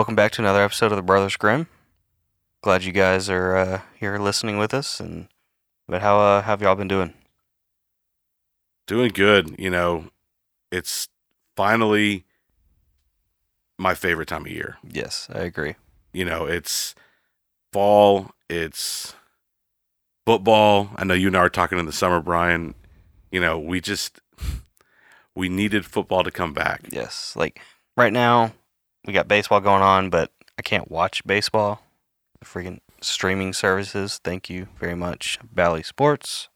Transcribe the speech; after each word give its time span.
Welcome 0.00 0.16
back 0.16 0.32
to 0.32 0.40
another 0.40 0.62
episode 0.62 0.92
of 0.92 0.96
the 0.96 1.02
Brothers 1.02 1.36
Grim. 1.36 1.66
Glad 2.62 2.84
you 2.84 2.90
guys 2.90 3.28
are 3.28 3.54
uh, 3.54 3.80
here 3.98 4.16
listening 4.16 4.56
with 4.56 4.72
us. 4.72 4.98
And 4.98 5.28
but 5.86 6.00
how 6.00 6.18
uh, 6.18 6.40
have 6.40 6.62
y'all 6.62 6.74
been 6.74 6.88
doing? 6.88 7.12
Doing 8.86 9.10
good. 9.10 9.54
You 9.58 9.68
know, 9.68 10.06
it's 10.72 11.10
finally 11.54 12.24
my 13.78 13.92
favorite 13.92 14.28
time 14.28 14.46
of 14.46 14.50
year. 14.50 14.78
Yes, 14.90 15.28
I 15.34 15.40
agree. 15.40 15.74
You 16.14 16.24
know, 16.24 16.46
it's 16.46 16.94
fall, 17.70 18.30
it's 18.48 19.14
football. 20.24 20.92
I 20.96 21.04
know 21.04 21.12
you 21.12 21.26
and 21.26 21.36
I 21.36 21.40
are 21.40 21.50
talking 21.50 21.78
in 21.78 21.84
the 21.84 21.92
summer, 21.92 22.22
Bryan. 22.22 22.74
You 23.30 23.40
know, 23.42 23.58
we 23.58 23.82
just 23.82 24.18
we 25.34 25.50
needed 25.50 25.84
football 25.84 26.24
to 26.24 26.30
come 26.30 26.54
back. 26.54 26.86
Yes, 26.88 27.34
like 27.36 27.60
right 27.98 28.14
now 28.14 28.54
we 29.06 29.12
got 29.12 29.28
baseball 29.28 29.60
going 29.60 29.82
on, 29.82 30.10
but 30.10 30.30
I 30.58 30.62
can't 30.62 30.90
watch 30.90 31.24
baseball. 31.26 31.82
The 32.40 32.46
freaking 32.46 32.80
streaming 33.00 33.52
services. 33.52 34.20
Thank 34.22 34.48
you 34.50 34.68
very 34.78 34.94
much, 34.94 35.38
Bally 35.52 35.82
Sports. 35.82 36.48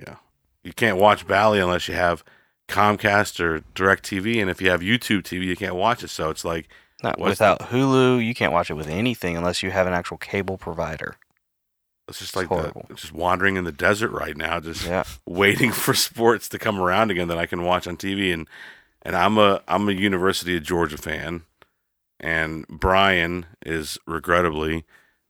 Yeah, 0.00 0.16
you 0.62 0.72
can't 0.72 0.98
watch 0.98 1.26
Bally 1.26 1.58
unless 1.60 1.88
you 1.88 1.94
have 1.94 2.22
Comcast 2.68 3.40
or 3.40 3.60
DirecTV, 3.74 4.40
and 4.40 4.50
if 4.50 4.60
you 4.62 4.70
have 4.70 4.80
YouTube 4.80 5.22
TV, 5.22 5.44
you 5.44 5.56
can't 5.56 5.74
watch 5.74 6.02
it. 6.02 6.08
So 6.08 6.30
it's 6.30 6.44
like 6.44 6.68
Not 7.02 7.18
What's 7.18 7.38
the- 7.38 7.44
without 7.44 7.70
Hulu, 7.70 8.24
you 8.24 8.34
can't 8.34 8.52
watch 8.52 8.70
it 8.70 8.74
with 8.74 8.88
anything 8.88 9.36
unless 9.36 9.62
you 9.62 9.70
have 9.70 9.86
an 9.86 9.92
actual 9.92 10.16
cable 10.18 10.56
provider. 10.58 11.16
it's 12.08 12.18
just 12.18 12.36
like 12.36 12.46
horrible. 12.48 12.84
the, 12.88 12.94
just 12.94 13.12
wandering 13.12 13.56
in 13.56 13.64
the 13.64 13.72
desert 13.72 14.10
right 14.10 14.36
now, 14.36 14.60
just 14.60 14.84
Yeah, 14.86 15.04
waiting 15.26 15.72
for 15.72 15.94
sports 15.94 16.48
to 16.50 16.58
come 16.58 16.80
around 16.80 17.10
again 17.10 17.28
that 17.28 17.38
I 17.38 17.46
can 17.46 17.62
watch 17.62 17.86
on 17.86 17.96
TV. 17.96 18.32
And 18.34 18.48
and 19.02 19.16
I'm 19.16 19.38
a 19.38 19.62
I'm 19.66 19.88
a 19.88 19.92
University 19.92 20.56
of 20.56 20.62
Georgia 20.62 20.96
fan, 20.98 21.42
and 22.22 22.66
Bryan 22.68 23.46
is 23.66 23.98
regrettably 24.06 24.84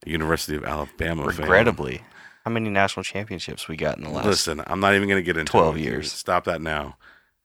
a 0.07 0.11
University 0.11 0.57
of 0.57 0.65
Alabama 0.65 1.31
fan. 1.33 1.41
regrettably. 1.43 2.03
How 2.45 2.51
many 2.51 2.71
national 2.71 3.05
championships 3.05 3.69
we 3.69 3.77
got 3.77 3.99
in 3.99 4.05
the 4.05 4.11
last? 4.11 4.27
Listen, 4.27 4.63
I'm 4.67 4.81
not 4.81 4.95
even 4.95 5.09
going 5.09 5.21
to 5.21 5.25
get 5.25 5.37
into 5.37 5.51
12 5.51 5.77
it 5.77 5.81
years. 5.81 6.13
Stop 6.13 6.45
that 6.45 6.61
now. 6.61 6.97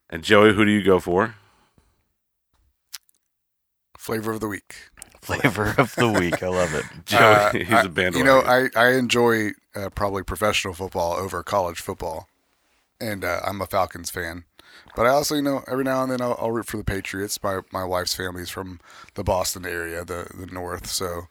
And 0.09 0.23
Joey, 0.23 0.53
who 0.53 0.65
do 0.65 0.71
you 0.71 0.83
go 0.83 0.99
for? 0.99 1.35
Flavor 3.97 4.31
of 4.31 4.39
the 4.39 4.47
week. 4.47 4.75
Flavor 5.21 5.75
of 5.77 5.93
the 5.95 6.07
week. 6.07 6.41
I 6.41 6.47
love 6.47 6.73
it. 6.73 6.85
Joey, 7.05 7.19
Uh, 7.21 7.51
he's 7.51 7.71
I- 7.71 7.81
a 7.83 7.89
bandwagon. 7.89 8.17
You 8.19 8.23
know, 8.23 8.39
I, 8.41 8.69
I 8.75 8.93
enjoy 8.93 9.51
uh, 9.75 9.89
probably 9.93 10.23
professional 10.23 10.73
football 10.73 11.13
over 11.13 11.43
college 11.43 11.79
football, 11.81 12.27
and 12.99 13.23
uh, 13.23 13.41
I'm 13.45 13.61
a 13.61 13.65
Falcons 13.67 14.09
fan. 14.09 14.45
But 14.95 15.05
I 15.05 15.09
also, 15.09 15.35
you 15.35 15.41
know, 15.43 15.63
every 15.67 15.83
now 15.83 16.01
and 16.03 16.11
then 16.11 16.21
I'll, 16.21 16.35
I'll 16.39 16.51
root 16.51 16.65
for 16.65 16.77
the 16.77 16.83
Patriots. 16.83 17.41
My 17.43 17.61
my 17.71 17.83
wife's 17.83 18.15
family's 18.15 18.49
from 18.49 18.79
the 19.13 19.23
Boston 19.23 19.65
area, 19.65 20.03
the 20.03 20.27
the 20.33 20.47
North, 20.47 20.87
so 20.87 21.27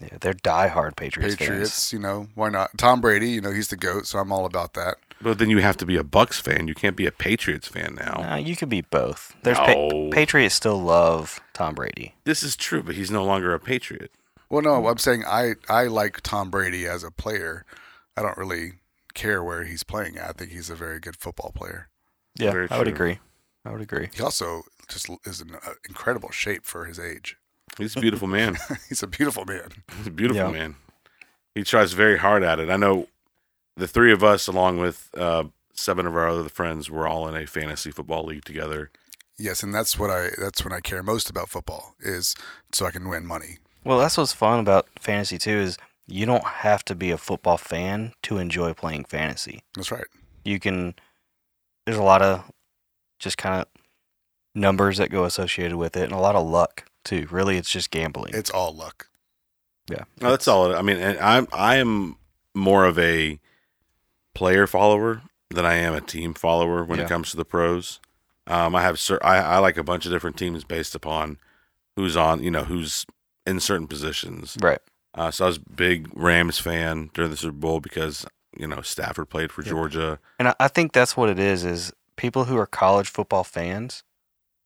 Yeah, 0.00 0.18
they're 0.20 0.32
diehard 0.34 0.96
Patriots, 0.96 1.36
Patriots. 1.36 1.92
You 1.92 1.98
know, 1.98 2.28
why 2.34 2.50
not? 2.50 2.70
Tom 2.78 3.00
Brady, 3.00 3.30
you 3.30 3.40
know, 3.40 3.50
he's 3.50 3.68
the 3.68 3.76
goat, 3.76 4.06
so 4.06 4.18
I'm 4.18 4.30
all 4.32 4.46
about 4.46 4.74
that. 4.74 4.96
but 5.20 5.38
then 5.38 5.50
you 5.50 5.58
have 5.58 5.76
to 5.78 5.86
be 5.86 5.96
a 5.96 6.04
Bucks 6.04 6.40
fan. 6.40 6.68
You 6.68 6.74
can't 6.74 6.96
be 6.96 7.04
a 7.06 7.12
Patriots 7.12 7.66
fan 7.68 7.96
now. 7.96 8.14
fans. 8.14 8.26
Nah, 8.26 8.36
you 8.36 8.56
could 8.56 8.68
be 8.70 8.80
both. 8.82 9.34
There's 9.42 9.58
No. 9.58 9.64
pa- 9.66 10.10
Patriots 10.16 10.54
still 10.54 10.80
love 10.80 11.40
Tom 11.52 11.74
Brady. 11.74 12.14
This 12.24 12.42
is 12.42 12.56
true, 12.56 12.82
but 12.82 12.94
he's 12.94 13.10
no 13.10 13.24
longer 13.24 13.52
a 13.52 13.58
Patriot. 13.60 14.12
Well, 14.48 14.62
no, 14.62 14.86
I'm 14.86 14.98
saying 14.98 15.24
I 15.26 15.54
I 15.68 15.84
like 15.86 16.20
Tom 16.22 16.50
Brady 16.50 16.86
as 16.86 17.02
a 17.04 17.10
player. 17.10 17.64
I 18.16 18.22
don't 18.22 18.36
really 18.38 18.74
care 19.14 19.42
where 19.42 19.64
he's 19.64 19.82
playing 19.84 20.16
at. 20.16 20.28
I 20.30 20.32
think 20.32 20.50
he's 20.52 20.70
a 20.70 20.76
very 20.76 21.00
good 21.00 21.16
football 21.16 21.52
player. 21.54 21.88
Yeah, 22.36 22.52
Very 22.52 22.68
I 22.70 22.78
would 22.78 22.84
true. 22.84 22.94
agree. 22.94 23.18
I 23.64 23.72
would 23.72 23.80
agree. 23.80 24.08
He 24.14 24.22
also 24.22 24.62
just 24.88 25.08
is 25.24 25.40
in 25.40 25.54
uh, 25.54 25.58
incredible 25.88 26.30
shape 26.30 26.64
for 26.64 26.84
his 26.86 26.98
age. 26.98 27.36
He's 27.78 27.96
a 27.96 28.00
beautiful 28.00 28.28
man. 28.28 28.56
he's 28.88 29.02
a 29.02 29.06
beautiful 29.06 29.44
man. 29.44 29.68
He's 29.98 30.06
a 30.06 30.10
beautiful 30.10 30.44
Yeah. 30.46 30.50
man. 30.50 30.76
He 31.54 31.62
tries 31.64 31.92
very 31.92 32.18
hard 32.18 32.42
at 32.42 32.58
it. 32.60 32.70
I 32.70 32.76
know 32.76 33.08
the 33.76 33.88
three 33.88 34.12
of 34.12 34.22
us, 34.24 34.46
along 34.46 34.78
with 34.78 35.10
uh, 35.16 35.44
seven 35.74 36.06
of 36.06 36.14
our 36.16 36.28
other 36.28 36.48
friends, 36.48 36.88
were 36.90 37.06
all 37.08 37.28
in 37.28 37.34
a 37.40 37.46
fantasy 37.46 37.90
football 37.90 38.24
league 38.24 38.44
together. 38.44 38.90
Yes, 39.38 39.62
and 39.62 39.74
that's 39.74 39.98
what 39.98 40.10
I 40.10 40.30
that's 40.38 40.64
when 40.64 40.72
I 40.72 40.80
care 40.80 41.02
most 41.02 41.30
about 41.30 41.48
football 41.48 41.94
is 42.00 42.34
so 42.72 42.86
I 42.86 42.90
can 42.90 43.08
win 43.08 43.26
money. 43.26 43.58
Well, 43.84 43.98
that's 43.98 44.16
what's 44.18 44.32
fun 44.34 44.60
about 44.60 44.86
fantasy 45.00 45.38
too 45.38 45.50
is 45.58 45.78
you 46.06 46.26
don't 46.26 46.44
have 46.44 46.84
to 46.86 46.94
be 46.94 47.10
a 47.10 47.16
football 47.18 47.56
fan 47.56 48.12
to 48.24 48.36
enjoy 48.38 48.74
playing 48.74 49.04
fantasy. 49.04 49.62
That's 49.74 49.90
right. 49.90 50.06
You 50.44 50.58
can. 50.60 50.94
There's 51.86 51.98
a 51.98 52.02
lot 52.02 52.22
of 52.22 52.50
just 53.18 53.38
kind 53.38 53.60
of 53.60 53.66
numbers 54.54 54.98
that 54.98 55.10
go 55.10 55.24
associated 55.24 55.76
with 55.76 55.96
it, 55.96 56.04
and 56.04 56.12
a 56.12 56.18
lot 56.18 56.36
of 56.36 56.46
luck 56.46 56.84
too. 57.04 57.26
Really, 57.30 57.56
it's 57.56 57.70
just 57.70 57.90
gambling. 57.90 58.34
It's 58.34 58.50
all 58.50 58.74
luck. 58.74 59.08
yeah, 59.90 60.04
No, 60.20 60.30
that's 60.30 60.46
all. 60.48 60.74
I 60.74 60.82
mean, 60.82 60.98
and 60.98 61.18
I'm 61.18 61.46
I 61.52 61.76
am 61.76 62.16
more 62.54 62.84
of 62.84 62.98
a 62.98 63.38
player 64.34 64.66
follower 64.66 65.22
than 65.50 65.64
I 65.66 65.74
am 65.74 65.94
a 65.94 66.00
team 66.00 66.34
follower 66.34 66.84
when 66.84 66.98
Yeah. 66.98 67.06
it 67.06 67.08
comes 67.08 67.30
to 67.30 67.36
the 67.36 67.44
pros. 67.44 68.00
Um, 68.46 68.74
I 68.74 68.82
have 68.82 68.98
cer- 68.98 69.24
I, 69.24 69.38
I 69.38 69.58
like 69.58 69.76
a 69.76 69.82
bunch 69.84 70.06
of 70.06 70.12
different 70.12 70.36
teams 70.36 70.64
based 70.64 70.94
upon 70.94 71.38
who's 71.96 72.16
on, 72.16 72.42
you 72.42 72.50
know, 72.50 72.64
who's 72.64 73.04
in 73.46 73.58
certain 73.60 73.86
positions. 73.86 74.56
right. 74.60 74.78
Uh, 75.12 75.30
so 75.30 75.44
I 75.44 75.48
was 75.48 75.56
a 75.56 75.60
big 75.74 76.08
Rams 76.14 76.60
fan 76.60 77.10
during 77.14 77.32
the 77.32 77.36
Super 77.36 77.56
Bowl 77.56 77.80
because 77.80 78.24
you 78.56 78.66
know 78.66 78.80
Stafford 78.82 79.28
played 79.28 79.52
for 79.52 79.62
Yeah. 79.62 79.70
Georgia. 79.70 80.18
And 80.38 80.48
I, 80.48 80.54
I 80.60 80.68
think 80.68 80.92
that's 80.92 81.16
what 81.16 81.28
it 81.28 81.38
is. 81.38 81.64
Is 81.64 81.92
people 82.16 82.44
who 82.44 82.56
are 82.56 82.66
college 82.66 83.08
football 83.08 83.44
fans 83.44 84.02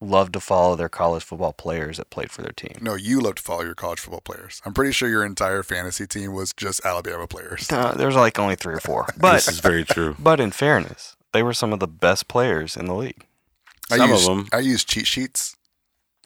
love 0.01 0.33
to 0.33 0.41
follow 0.41 0.77
their 0.77 0.89
college 0.89 1.23
football 1.23 1.53
players 1.53 1.97
that 1.97 2.11
played 2.11 2.31
for 2.31 2.43
their 2.43 2.53
team. 2.53 2.77
No, 2.83 2.95
you 2.95 3.21
love 3.21 3.37
to 3.37 3.43
follow 3.43 3.63
your 3.63 3.75
college 3.75 4.01
football 4.01 4.21
players. 4.21 4.61
I'm 4.67 4.75
pretty 4.75 4.93
sure 4.93 5.09
your 5.09 5.25
entire 5.25 5.63
fantasy 5.63 6.07
team 6.07 6.35
was 6.35 6.53
just 6.53 6.85
Alabama 6.85 7.27
players. 7.27 7.71
Uh, 7.73 7.93
there's 7.97 8.17
like 8.17 8.39
only 8.39 8.55
three 8.57 8.75
or 8.75 8.81
four, 8.81 9.07
but 9.17 9.35
this 9.35 9.49
is 9.49 9.61
very 9.61 9.85
true. 9.85 10.15
but 10.19 10.41
in 10.41 10.51
fairness, 10.51 11.17
they 11.33 11.43
were 11.43 11.55
some 11.55 11.73
of 11.73 11.81
the 11.81 11.87
best 11.89 12.29
players 12.29 12.77
in 12.77 12.87
the 12.87 12.95
league. 12.95 13.25
I 13.91 13.97
Some 13.99 14.13
of 14.13 14.25
them. 14.25 14.49
I 14.53 14.59
use 14.59 14.85
cheat 14.85 15.07
sheets. 15.07 15.57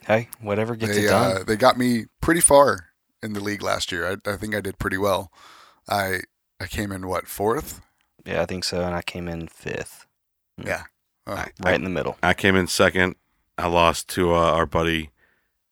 Hey, 0.07 0.29
whatever 0.41 0.75
gets 0.75 0.97
They 0.97 1.05
it 1.05 1.09
done. 1.09 1.37
uh, 1.37 1.45
they 1.45 1.57
got 1.57 1.77
me 1.77 2.07
pretty 2.21 2.41
far 2.41 2.87
in 3.23 3.33
the 3.35 3.41
league 3.41 3.63
last 3.63 3.93
year. 3.93 4.09
I, 4.27 4.31
I 4.31 4.37
think 4.37 4.55
I 4.55 4.61
did 4.61 4.79
pretty 4.79 4.97
well. 4.97 5.31
I 5.89 6.21
I 6.61 6.67
came 6.67 6.93
in 6.93 7.07
what 7.07 7.27
fourth? 7.27 7.81
yeah, 8.25 8.43
I 8.43 8.47
think 8.47 8.65
so. 8.65 8.83
And 8.83 8.95
I 8.95 9.03
came 9.03 9.29
in 9.29 9.49
fifth, 9.49 10.07
Yeah. 10.63 10.85
Uh, 11.27 11.33
I- 11.33 11.51
right 11.65 11.75
in 11.75 11.85
the 11.85 11.91
middle. 11.91 12.17
I 12.23 12.35
came 12.35 12.57
in 12.57 12.67
second. 12.67 13.17
I 13.57 13.67
lost 13.69 14.09
to 14.11 14.35
uh, 14.35 14.39
our 14.53 14.67
buddy 14.67 15.11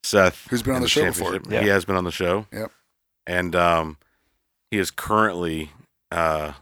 Seth, 0.03 0.47
Who's 0.49 0.61
been 0.63 0.71
on 0.73 0.77
in 0.77 0.81
the 0.83 0.89
show 0.89 1.05
before. 1.05 1.39
Yeah. 1.49 1.61
He 1.61 1.67
has 1.69 1.83
been 1.85 1.95
on 1.95 2.03
the 2.03 2.11
show. 2.11 2.45
Yep. 2.53 2.71
And 3.25 3.55
um, 3.55 3.97
he 4.71 4.77
has 4.77 4.91
currently 4.91 5.71
uh, 6.11 6.53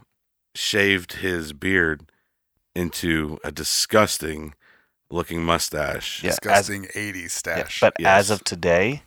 shaved 0.56 1.13
his 1.13 1.51
beard 1.54 2.06
into 2.75 3.38
a 3.44 3.51
disgusting 3.51 4.54
looking 5.12 5.44
mustache. 5.44 6.24
Yeah, 6.24 6.30
as- 6.31 6.39
disgusting 6.39 6.83
80s 6.95 7.21
Yeah, 7.21 7.28
stash. 7.28 7.80
but 7.81 7.94
yes. 8.00 8.07
as 8.19 8.30
of 8.31 8.44
today, 8.44 9.04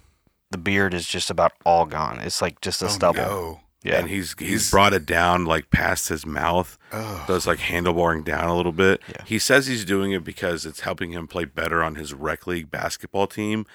the 0.50 0.58
beard 0.58 0.94
is 0.94 1.06
just 1.06 1.30
about 1.30 1.52
all 1.66 1.86
gone. 1.86 2.20
It's 2.20 2.40
like 2.42 2.60
just 2.60 2.82
a 2.82 2.86
Oh, 2.86 2.88
stubble. 2.88 3.22
no. 3.22 3.60
Yeah, 3.84 4.00
And 4.00 4.08
he's, 4.08 4.34
he's 4.38 4.48
He's- 4.48 4.70
brought 4.70 4.92
it 4.92 5.06
down 5.06 5.44
like 5.44 5.70
past 5.70 6.08
his 6.08 6.26
mouth. 6.26 6.76
Oh. 6.92 7.24
So 7.28 7.36
it's 7.36 7.46
like 7.46 7.60
handlebarring 7.60 8.24
down 8.24 8.48
a 8.48 8.56
little 8.56 8.72
bit. 8.72 9.00
Yeah. 9.08 9.22
He 9.24 9.38
says 9.38 9.66
he's 9.68 9.84
doing 9.84 10.10
it 10.12 10.24
because 10.24 10.66
it's 10.66 10.80
helping 10.80 11.12
him 11.12 11.28
play 11.28 11.44
better 11.44 11.82
on 11.82 11.94
his 11.94 12.12
rec 12.12 12.46
league 12.46 12.70
basketball 12.72 13.28
team. 13.28 13.66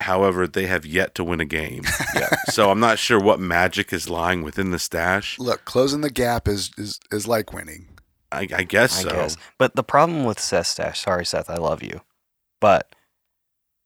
However, 0.00 0.46
they 0.46 0.66
have 0.66 0.86
yet 0.86 1.14
to 1.16 1.24
win 1.24 1.40
a 1.40 1.44
game. 1.44 1.82
Yeah. 2.14 2.28
so 2.50 2.70
I'm 2.70 2.78
not 2.80 2.98
sure 2.98 3.18
what 3.18 3.40
magic 3.40 3.92
is 3.92 4.08
lying 4.10 4.42
within 4.42 4.70
the 4.70 4.78
stash. 4.78 5.38
Look, 5.38 5.64
closing 5.64 6.02
the 6.02 6.10
gap 6.10 6.46
is 6.46 6.70
is, 6.78 7.00
is 7.10 7.26
like 7.26 7.52
winning. 7.52 7.88
I, 8.30 8.46
I 8.54 8.62
guess 8.64 8.98
I 9.00 9.02
so. 9.02 9.10
guess. 9.10 9.36
But 9.58 9.74
the 9.76 9.82
problem 9.82 10.24
with 10.24 10.38
Seth's 10.38 10.70
stash, 10.70 11.00
sorry 11.00 11.24
Seth, 11.26 11.48
I 11.50 11.56
love 11.56 11.82
you, 11.82 12.00
but 12.60 12.94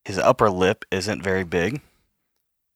his 0.04 0.18
upper 0.18 0.50
lip 0.50 0.84
isn't 0.90 1.22
very 1.22 1.44
big, 1.44 1.80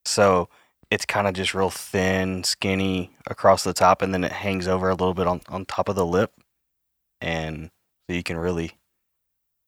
so 0.04 0.48
it's 0.90 1.06
kind 1.06 1.26
of 1.26 1.34
just 1.34 1.54
real 1.54 1.70
thin, 1.70 2.42
skinny 2.44 3.10
across 3.26 3.62
the 3.62 3.72
top, 3.72 4.02
and 4.02 4.12
then 4.12 4.24
it 4.24 4.32
hangs 4.32 4.66
over 4.66 4.88
a 4.88 4.94
little 4.94 5.14
bit 5.14 5.26
on 5.26 5.40
on 5.48 5.64
top 5.64 5.88
of 5.88 5.96
the 5.96 6.06
lip, 6.06 6.32
and 7.20 7.70
so 8.08 8.16
you 8.16 8.22
can 8.22 8.36
really, 8.36 8.72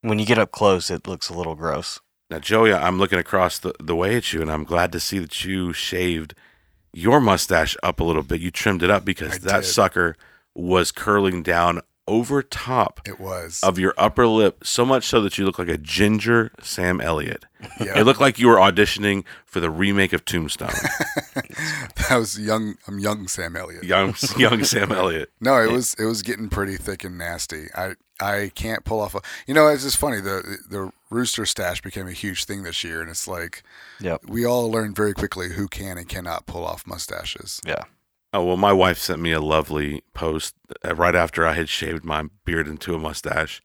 when 0.00 0.18
you 0.18 0.26
get 0.26 0.38
up 0.38 0.50
close, 0.50 0.90
it 0.90 1.06
looks 1.06 1.28
a 1.28 1.34
little 1.34 1.54
gross. 1.54 2.00
Now, 2.30 2.38
Joey, 2.38 2.72
I'm 2.72 2.98
looking 2.98 3.18
across 3.18 3.58
the, 3.58 3.74
the 3.78 3.94
way 3.94 4.16
at 4.16 4.32
you, 4.32 4.40
and 4.40 4.50
I'm 4.50 4.64
glad 4.64 4.90
to 4.92 5.00
see 5.00 5.18
that 5.18 5.44
you 5.44 5.72
shaved 5.72 6.34
your 6.92 7.20
mustache 7.20 7.76
up 7.82 8.00
a 8.00 8.04
little 8.04 8.22
bit. 8.22 8.40
You 8.40 8.50
trimmed 8.50 8.82
it 8.82 8.90
up 8.90 9.04
because 9.04 9.34
I 9.34 9.38
that 9.38 9.62
did. 9.62 9.68
sucker 9.68 10.16
was 10.54 10.92
curling 10.92 11.42
down 11.42 11.82
over 12.08 12.42
top 12.42 13.00
It 13.06 13.20
was. 13.20 13.60
of 13.62 13.78
your 13.78 13.94
upper 13.96 14.26
lip, 14.26 14.64
so 14.64 14.84
much 14.84 15.06
so 15.06 15.20
that 15.22 15.38
you 15.38 15.44
look 15.44 15.58
like 15.58 15.68
a 15.68 15.78
ginger 15.78 16.50
Sam 16.60 17.00
Elliott. 17.00 17.44
yeah. 17.80 17.98
It 18.00 18.04
looked 18.04 18.20
like 18.20 18.38
you 18.38 18.48
were 18.48 18.56
auditioning 18.56 19.24
for 19.46 19.60
the 19.60 19.70
remake 19.70 20.12
of 20.12 20.24
Tombstone. 20.24 20.70
that 21.34 22.16
was 22.16 22.38
young. 22.38 22.74
I'm 22.86 22.98
young 22.98 23.28
Sam 23.28 23.56
Elliott. 23.56 23.84
young, 23.84 24.14
young 24.36 24.64
Sam 24.64 24.92
Elliott. 24.92 25.30
No, 25.40 25.60
it 25.62 25.70
was 25.70 25.94
it 25.98 26.04
was 26.04 26.22
getting 26.22 26.48
pretty 26.48 26.76
thick 26.76 27.04
and 27.04 27.18
nasty. 27.18 27.66
I 27.76 27.94
I 28.20 28.50
can't 28.54 28.84
pull 28.84 29.00
off 29.00 29.14
a. 29.14 29.20
You 29.46 29.54
know, 29.54 29.66
it's 29.68 29.82
just 29.82 29.96
funny. 29.96 30.20
The 30.20 30.58
the 30.68 30.90
rooster 31.10 31.44
stash 31.46 31.80
became 31.82 32.06
a 32.06 32.12
huge 32.12 32.44
thing 32.44 32.62
this 32.62 32.82
year, 32.84 33.00
and 33.00 33.10
it's 33.10 33.26
like 33.28 33.62
Yep. 34.00 34.22
we 34.28 34.44
all 34.44 34.70
learned 34.70 34.94
very 34.96 35.14
quickly 35.14 35.50
who 35.52 35.68
can 35.68 35.98
and 35.98 36.08
cannot 36.08 36.46
pull 36.46 36.64
off 36.64 36.86
mustaches. 36.86 37.60
Yeah. 37.66 37.84
Oh 38.32 38.44
well, 38.44 38.56
my 38.56 38.72
wife 38.72 38.98
sent 38.98 39.20
me 39.20 39.32
a 39.32 39.40
lovely 39.40 40.02
post 40.14 40.54
uh, 40.84 40.94
right 40.94 41.14
after 41.14 41.46
I 41.46 41.52
had 41.52 41.68
shaved 41.68 42.04
my 42.04 42.24
beard 42.44 42.66
into 42.66 42.94
a 42.94 42.98
mustache, 42.98 43.62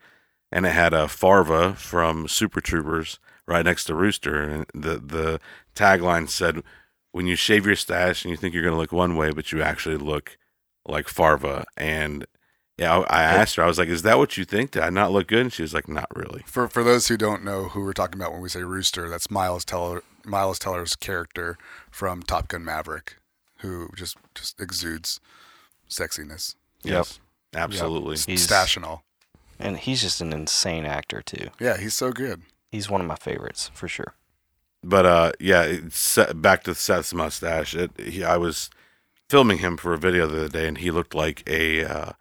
and 0.51 0.65
it 0.65 0.73
had 0.73 0.93
a 0.93 1.07
Farva 1.07 1.73
from 1.75 2.27
Super 2.27 2.59
Troopers 2.59 3.19
right 3.47 3.63
next 3.63 3.85
to 3.85 3.95
Rooster, 3.95 4.43
and 4.43 4.65
the 4.73 4.97
the 4.99 5.39
tagline 5.73 6.29
said, 6.29 6.63
"When 7.11 7.27
you 7.27 7.35
shave 7.35 7.65
your 7.65 7.77
stash 7.77 8.25
and 8.25 8.31
you 8.31 8.37
think 8.37 8.53
you're 8.53 8.63
going 8.63 8.75
to 8.75 8.79
look 8.79 8.91
one 8.91 9.15
way, 9.15 9.31
but 9.31 9.51
you 9.51 9.61
actually 9.61 9.97
look 9.97 10.37
like 10.85 11.07
Farva." 11.07 11.63
And 11.77 12.25
yeah, 12.77 12.99
I, 12.99 13.21
I 13.21 13.23
asked 13.23 13.55
her, 13.55 13.63
I 13.63 13.67
was 13.67 13.79
like, 13.79 13.87
"Is 13.89 14.01
that 14.01 14.17
what 14.17 14.37
you 14.37 14.43
think? 14.43 14.71
Did 14.71 14.83
I 14.83 14.89
not 14.89 15.11
look 15.13 15.27
good?" 15.27 15.41
And 15.41 15.53
she 15.53 15.61
was 15.61 15.73
like, 15.73 15.87
"Not 15.87 16.13
really." 16.13 16.43
For 16.45 16.67
for 16.67 16.83
those 16.83 17.07
who 17.07 17.15
don't 17.15 17.43
know 17.43 17.69
who 17.69 17.81
we're 17.83 17.93
talking 17.93 18.19
about 18.19 18.33
when 18.33 18.41
we 18.41 18.49
say 18.49 18.63
rooster, 18.63 19.09
that's 19.09 19.31
Miles 19.31 19.63
Teller 19.63 20.03
Miles 20.25 20.59
Teller's 20.59 20.97
character 20.97 21.57
from 21.89 22.21
Top 22.21 22.49
Gun 22.49 22.65
Maverick, 22.65 23.15
who 23.61 23.89
just 23.95 24.17
just 24.35 24.59
exudes 24.59 25.19
sexiness, 25.89 26.55
Yep. 26.83 26.93
Yes, 26.93 27.19
absolutely. 27.53 28.17
He's- 28.17 28.41
stash 28.43 28.75
and 28.75 28.85
all. 28.85 29.03
And 29.59 29.77
he's 29.77 30.01
just 30.01 30.21
an 30.21 30.33
insane 30.33 30.85
actor 30.85 31.21
too. 31.23 31.49
Yeah, 31.59 31.77
he's 31.77 31.95
so 31.95 32.11
good. 32.11 32.43
He's 32.71 32.89
one 32.89 33.01
of 33.01 33.07
my 33.07 33.15
favorites 33.15 33.71
for 33.73 33.87
sure. 33.87 34.13
But 34.83 35.05
uh, 35.05 35.31
yeah, 35.39 35.63
it's 35.63 36.17
back 36.35 36.63
to 36.63 36.75
Seth's 36.75 37.13
mustache. 37.13 37.73
It, 37.73 37.91
he, 37.99 38.23
I 38.23 38.37
was 38.37 38.69
filming 39.27 39.57
him 39.57 39.75
for 39.75 39.93
a 39.93 39.97
video 39.97 40.27
the 40.27 40.37
other 40.39 40.49
day, 40.49 40.67
and 40.67 40.77
he 40.77 40.91
looked 40.91 41.15
like 41.15 41.41
a 41.49 41.83
uh, 41.83 42.11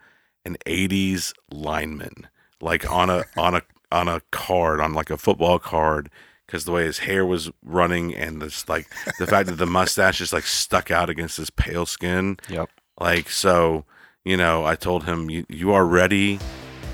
an 0.47 0.57
'80s 0.65 1.35
lineman, 1.53 2.29
like 2.63 2.91
on 2.91 3.11
a 3.11 3.25
on 3.37 3.55
a 3.55 3.63
on 3.93 4.09
a 4.09 4.23
card, 4.31 4.81
on 4.81 4.95
like 4.95 5.11
a 5.11 5.19
football 5.19 5.59
card, 5.59 6.09
because 6.47 6.65
the 6.65 6.73
way 6.73 6.85
his 6.85 6.99
hair 7.01 7.27
was 7.27 7.51
running, 7.65 8.15
and 8.15 8.41
this 8.41 8.69
like 8.69 8.87
the 9.19 9.27
fact 9.27 9.49
that 9.49 9.57
the 9.57 9.67
mustache 9.67 10.21
is 10.21 10.33
like 10.33 10.45
stuck 10.47 10.91
out 10.91 11.11
against 11.11 11.37
his 11.37 11.51
pale 11.51 11.87
skin, 11.87 12.39
Yep. 12.49 12.71
like 13.01 13.29
so. 13.31 13.85
You 14.25 14.37
know, 14.37 14.67
I 14.67 14.75
told 14.75 15.05
him 15.05 15.31
you, 15.31 15.47
you 15.49 15.73
are 15.73 15.87
ready 15.87 16.41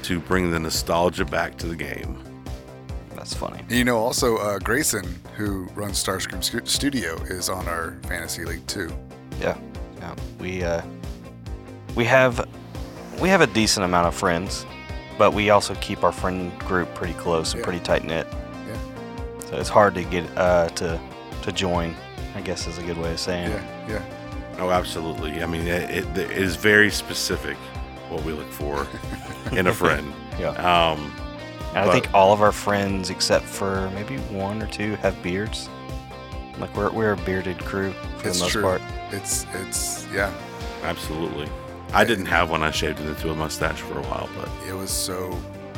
to 0.02 0.20
bring 0.20 0.50
the 0.50 0.58
nostalgia 0.58 1.25
back 1.25 1.56
to 1.58 1.66
the 1.66 1.76
game. 1.76 2.22
That's 3.14 3.32
funny. 3.32 3.62
You 3.70 3.84
know, 3.84 3.96
also 3.96 4.37
uh, 4.37 4.58
Grayson, 4.58 5.06
who 5.37 5.64
runs 5.75 6.02
Starscream 6.04 6.66
Studio, 6.69 7.14
is 7.22 7.49
on 7.49 7.69
our 7.69 7.96
fantasy 8.02 8.44
league 8.44 8.66
too. 8.66 8.93
Yeah. 9.40 9.56
Yeah. 9.99 10.14
We 10.40 10.62
uh 10.62 10.82
we 11.94 12.04
have 12.04 12.46
we 13.20 13.28
have 13.31 13.40
a 13.40 13.46
decent 13.46 13.84
amount 13.87 14.08
of 14.08 14.14
friends, 14.14 14.66
but 15.16 15.32
we 15.32 15.49
also 15.50 15.75
keep 15.76 16.02
our 16.04 16.12
friend 16.12 16.52
group 16.60 16.93
pretty 16.94 17.14
close 17.14 17.52
and 17.52 17.60
Yeah. 17.60 17.64
pretty 17.64 17.81
tight 17.81 18.04
knit. 18.04 18.26
Yeah. 19.52 19.56
So 19.56 19.60
it's 19.60 19.69
hard 19.69 19.94
to 19.94 20.04
get 20.04 20.25
uh 20.37 20.69
to 20.70 21.00
to 21.43 21.52
join, 21.52 21.94
I 22.34 22.40
guess 22.40 22.66
is 22.66 22.78
a 22.78 22.82
good 22.82 22.99
way 22.99 23.12
of 23.12 23.20
saying 23.20 23.50
it. 23.50 23.62
Yeah, 23.88 23.88
yeah. 23.88 24.58
Oh, 24.58 24.70
absolutely. 24.70 25.43
I 25.43 25.46
mean, 25.46 25.66
it, 25.66 25.90
it, 25.90 26.19
it 26.19 26.31
is 26.31 26.56
very 26.56 26.90
specific 26.90 27.56
what 28.08 28.22
we 28.25 28.32
look 28.32 28.50
for 28.50 28.87
in 29.52 29.66
a 29.66 29.75
friend. 29.75 30.12
Yeah. 30.38 30.50
Um, 30.50 31.12
I 31.75 31.90
think 31.90 32.12
all 32.12 32.32
of 32.32 32.43
our 32.43 32.52
friends 32.52 33.08
except 33.10 33.44
for 33.44 33.90
maybe 33.94 34.19
one 34.19 34.62
or 34.62 34.66
two 34.66 34.96
have 34.96 35.20
beards. 35.22 35.69
Like 36.58 36.75
we're 36.76 36.90
we're 36.90 37.12
a 37.12 37.16
bearded 37.16 37.58
crew 37.58 37.93
for 38.19 38.28
It's 38.28 38.38
the 38.38 38.44
most 38.44 38.52
true. 38.52 38.62
part. 38.62 38.82
It's 39.10 39.46
it's 39.54 40.06
yeah. 40.12 40.32
absolutely. 40.82 41.49
I 41.93 42.04
didn't 42.04 42.26
have 42.26 42.50
one. 42.50 42.62
I 42.62 42.70
shaved 42.70 43.00
it 43.00 43.06
into 43.06 43.31
a 43.31 43.34
mustache 43.34 43.81
for 43.81 43.99
a 43.99 44.02
while, 44.02 44.28
but 44.37 44.49
It 44.69 44.75
was 44.75 44.90
so 44.90 45.37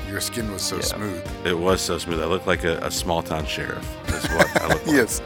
your 0.08 0.20
skin 0.20 0.50
was 0.52 0.62
so 0.62 0.76
Yeah. 0.76 0.82
smooth. 0.82 1.28
it 1.44 1.58
was 1.58 1.80
so 1.80 1.98
smooth. 1.98 2.20
I 2.22 2.26
looked 2.26 2.46
like 2.46 2.64
a, 2.64 2.78
a 2.78 2.90
small 2.90 3.22
town 3.22 3.46
sheriff. 3.46 3.86
That's 4.06 4.28
what 4.28 4.62
I 4.62 4.68
looked 4.68 4.86
like. 4.86 4.94
Yes, 4.96 5.20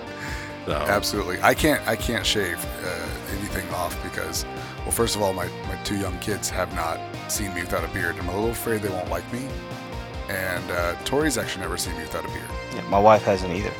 So, 0.66 0.72
absolutely. 0.72 1.38
I 1.42 1.54
can't 1.54 1.86
I 1.88 1.96
can't 1.96 2.24
shave 2.26 2.58
uh, 2.84 3.06
anything 3.38 3.68
off 3.74 4.00
because 4.02 4.44
well, 4.82 4.90
first 4.92 5.16
of 5.16 5.22
all, 5.22 5.32
my 5.32 5.46
my 5.66 5.76
two 5.84 5.96
young 5.96 6.18
kids 6.20 6.48
have 6.50 6.74
not 6.74 7.00
seen 7.28 7.54
me 7.54 7.60
without 7.62 7.84
a 7.84 7.88
beard. 7.88 8.16
I'm 8.18 8.28
a 8.28 8.34
little 8.34 8.50
afraid 8.50 8.82
they 8.82 8.88
won't 8.88 9.10
like 9.10 9.30
me. 9.32 9.46
And 10.28 10.70
uh, 10.70 10.94
Tori's 11.04 11.38
actually 11.38 11.62
never 11.62 11.76
seen 11.78 11.94
me 11.96 12.02
without 12.02 12.24
a 12.24 12.28
beard. 12.28 12.50
Yeah, 12.74 12.82
my 12.90 12.98
wife 12.98 13.22
hasn't 13.24 13.52
either. 13.54 13.72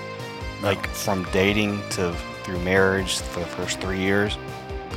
No. 0.63 0.69
Like 0.69 0.87
from 0.89 1.25
dating 1.33 1.83
to 1.91 2.13
through 2.43 2.59
marriage 2.61 3.19
for 3.19 3.41
the 3.41 3.47
first 3.47 3.81
three 3.81 4.01
years, 4.01 4.39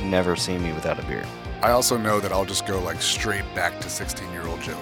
never 0.02 0.34
seen 0.34 0.62
me 0.62 0.72
without 0.72 0.98
a 0.98 1.02
beard. 1.02 1.26
I 1.62 1.70
also 1.72 1.96
know 1.98 2.18
that 2.20 2.32
I'll 2.32 2.46
just 2.46 2.66
go 2.66 2.80
like 2.80 3.00
straight 3.02 3.44
back 3.54 3.78
to 3.82 3.88
16 3.90 4.32
year 4.32 4.46
old 4.46 4.60
Joey. 4.62 4.76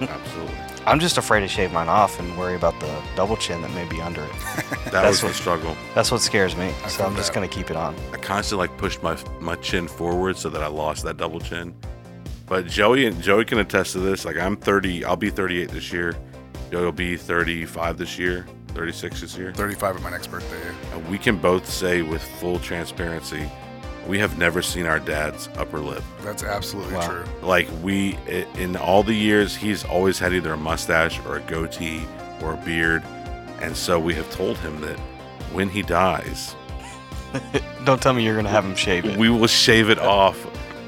Absolutely. 0.00 0.54
I'm 0.86 1.00
just 1.00 1.18
afraid 1.18 1.40
to 1.40 1.48
shave 1.48 1.72
mine 1.72 1.88
off 1.88 2.20
and 2.20 2.38
worry 2.38 2.54
about 2.54 2.78
the 2.78 3.02
double 3.16 3.36
chin 3.36 3.60
that 3.62 3.70
may 3.72 3.84
be 3.88 4.00
under 4.00 4.22
it. 4.22 4.30
That 4.86 5.02
That's 5.02 5.08
was 5.08 5.20
the 5.20 5.26
what- 5.26 5.34
struggle. 5.34 5.76
That's 5.96 6.12
what 6.12 6.20
scares 6.20 6.56
me. 6.56 6.72
I 6.84 6.88
so 6.88 7.04
I'm 7.04 7.16
just 7.16 7.32
gonna 7.34 7.48
keep 7.48 7.70
it 7.70 7.76
on. 7.76 7.96
I 8.12 8.18
constantly 8.18 8.68
like 8.68 8.78
pushed 8.78 9.02
my 9.02 9.16
my 9.40 9.56
chin 9.56 9.88
forward 9.88 10.36
so 10.36 10.48
that 10.48 10.62
I 10.62 10.68
lost 10.68 11.02
that 11.04 11.16
double 11.16 11.40
chin. 11.40 11.74
But 12.46 12.66
Joey 12.68 13.06
and 13.06 13.20
Joey 13.20 13.44
can 13.44 13.58
attest 13.58 13.92
to 13.94 13.98
this. 13.98 14.24
Like 14.24 14.36
I'm 14.36 14.56
30, 14.56 15.04
I'll 15.04 15.16
be 15.16 15.28
38 15.30 15.70
this 15.70 15.92
year. 15.92 16.14
Joey 16.70 16.84
will 16.84 16.92
be 16.92 17.16
35 17.16 17.98
this 17.98 18.16
year, 18.16 18.46
36 18.68 19.20
this 19.20 19.36
year. 19.36 19.52
35 19.52 19.96
at 19.96 20.02
my 20.02 20.10
next 20.10 20.28
birthday. 20.28 20.62
And 20.92 21.08
we 21.08 21.18
can 21.18 21.36
both 21.36 21.68
say 21.68 22.02
with 22.02 22.22
full 22.38 22.60
transparency, 22.60 23.50
we 24.06 24.18
have 24.18 24.38
never 24.38 24.62
seen 24.62 24.86
our 24.86 24.98
dad's 25.00 25.48
upper 25.56 25.80
lip. 25.80 26.02
That's 26.22 26.42
absolutely 26.42 26.94
Wow. 26.94 27.08
true. 27.08 27.24
Like 27.42 27.68
we, 27.82 28.16
in 28.56 28.76
all 28.76 29.02
the 29.02 29.14
years, 29.14 29.54
he's 29.56 29.84
always 29.84 30.18
had 30.18 30.32
either 30.32 30.52
a 30.52 30.56
mustache 30.56 31.18
or 31.26 31.36
a 31.36 31.40
goatee 31.40 32.02
or 32.42 32.52
a 32.54 32.56
beard, 32.58 33.02
and 33.60 33.76
so 33.76 33.98
we 33.98 34.14
have 34.14 34.30
told 34.30 34.58
him 34.58 34.80
that 34.82 34.98
when 35.52 35.68
he 35.68 35.82
dies, 35.82 36.54
Don't 37.84 38.00
tell 38.00 38.14
me 38.14 38.24
you're 38.24 38.36
gonna 38.36 38.48
have 38.48 38.64
him 38.64 38.74
shave 38.76 39.04
it. 39.04 39.16
we 39.18 39.28
will 39.28 39.46
shave 39.46 39.90
it 39.90 39.98
off 39.98 40.36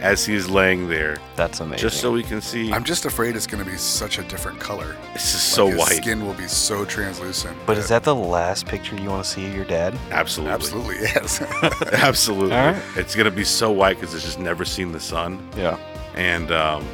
as 0.00 0.24
he's 0.24 0.48
laying 0.48 0.88
there, 0.88 1.18
That's 1.36 1.60
amazing. 1.60 1.78
just 1.88 2.00
so 2.00 2.12
we 2.12 2.22
can 2.22 2.40
see. 2.40 2.72
I'm 2.72 2.84
just 2.84 3.04
afraid 3.04 3.34
it's 3.36 3.46
going 3.46 3.64
to 3.64 3.70
be 3.70 3.76
such 3.76 4.18
a 4.18 4.22
different 4.24 4.60
color. 4.60 4.96
This 5.12 5.34
is 5.34 5.34
Like, 5.34 5.40
so 5.40 5.66
his 5.68 5.78
white. 5.78 5.96
Skin 6.02 6.24
will 6.26 6.34
be 6.34 6.46
so 6.48 6.84
translucent. 6.84 7.56
but 7.66 7.76
is 7.78 7.88
that 7.88 8.04
the 8.04 8.14
last 8.14 8.66
picture 8.66 8.96
you 8.96 9.08
want 9.10 9.24
to 9.24 9.30
see 9.30 9.46
of 9.46 9.54
your 9.54 9.64
dad? 9.64 9.98
Absolutely, 10.10 10.52
absolutely 10.54 10.94
yes? 11.00 11.40
absolutely. 11.92 12.56
All 12.56 12.72
right. 12.72 12.82
It's 12.96 13.14
gonna 13.14 13.30
be 13.30 13.44
so 13.44 13.70
white 13.70 13.98
because 13.98 14.14
it's 14.14 14.24
just 14.24 14.38
never 14.38 14.64
seen 14.64 14.92
the 14.92 15.00
sun, 15.00 15.46
Yeah. 15.56 15.76
and 16.14 16.50
um, 16.52 16.86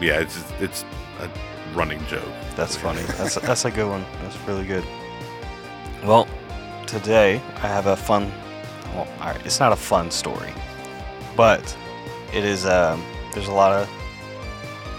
yeah, 0.00 0.20
it's 0.20 0.38
it's 0.60 0.84
a 1.20 1.28
running 1.74 2.04
joke. 2.06 2.22
That's 2.56 2.76
funny. 2.84 3.02
That's 3.18 3.34
that's 3.36 3.64
a 3.64 3.70
good 3.70 3.88
one. 3.88 4.04
That's 4.22 4.36
really 4.46 4.64
good. 4.64 4.84
Well, 6.04 6.28
today 6.86 7.42
I 7.56 7.66
have 7.66 7.86
a 7.86 7.96
fun. 7.96 8.30
Well, 8.94 9.08
all 9.20 9.26
right, 9.32 9.44
it's 9.46 9.58
not 9.60 9.72
a 9.72 9.76
fun 9.76 10.10
story, 10.10 10.52
but 11.36 11.76
it 12.32 12.44
is. 12.44 12.66
Um, 12.66 13.02
there's 13.34 13.48
a 13.48 13.52
lot 13.52 13.72
of 13.72 13.88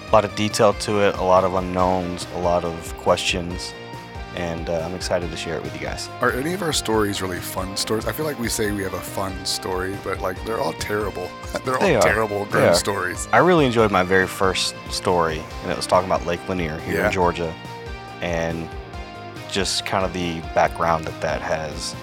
a 0.08 0.12
lot 0.12 0.26
of 0.26 0.36
detail 0.36 0.74
to 0.74 1.00
it, 1.08 1.16
a 1.16 1.24
lot 1.24 1.44
of 1.44 1.54
unknowns, 1.54 2.26
a 2.36 2.40
lot 2.40 2.64
of 2.66 2.96
questions, 2.98 3.74
and 4.36 4.68
uh, 4.70 4.80
I'm 4.84 4.96
excited 4.96 5.30
to 5.30 5.38
share 5.38 5.56
it 5.58 5.62
with 5.64 5.74
you 5.76 5.82
guys. 5.86 6.10
Are 6.22 6.32
any 6.32 6.54
of 6.54 6.64
our 6.64 6.74
stories 6.74 7.22
really 7.22 7.38
fun 7.40 7.78
stories? 7.78 8.08
I 8.08 8.12
feel 8.12 8.26
like 8.26 8.40
we 8.40 8.50
say 8.50 8.72
we 8.72 8.82
have 8.84 8.94
a 8.96 9.00
fun 9.00 9.46
story, 9.46 9.96
but 10.04 10.20
like 10.20 10.44
they're 10.46 10.60
all 10.60 10.74
terrible. 10.74 11.30
they're 11.66 11.76
all 11.76 11.82
They 11.82 12.00
terrible, 12.00 12.46
grim 12.46 12.74
stories. 12.74 13.28
I 13.32 13.38
really 13.38 13.66
enjoyed 13.68 13.92
my 13.92 14.02
very 14.04 14.28
first 14.28 14.74
story, 14.90 15.44
and 15.64 15.72
it 15.72 15.78
was 15.78 15.86
talking 15.88 16.10
about 16.10 16.26
Lake 16.26 16.48
Lanier 16.50 16.80
here 16.80 16.96
Yeah. 17.02 17.06
in 17.08 17.12
Georgia, 17.12 17.54
and 18.22 18.68
just 19.52 19.86
kind 19.86 20.06
of 20.06 20.14
the 20.14 20.40
background 20.56 21.06
that 21.06 21.20
that 21.22 21.42
has 21.42 21.96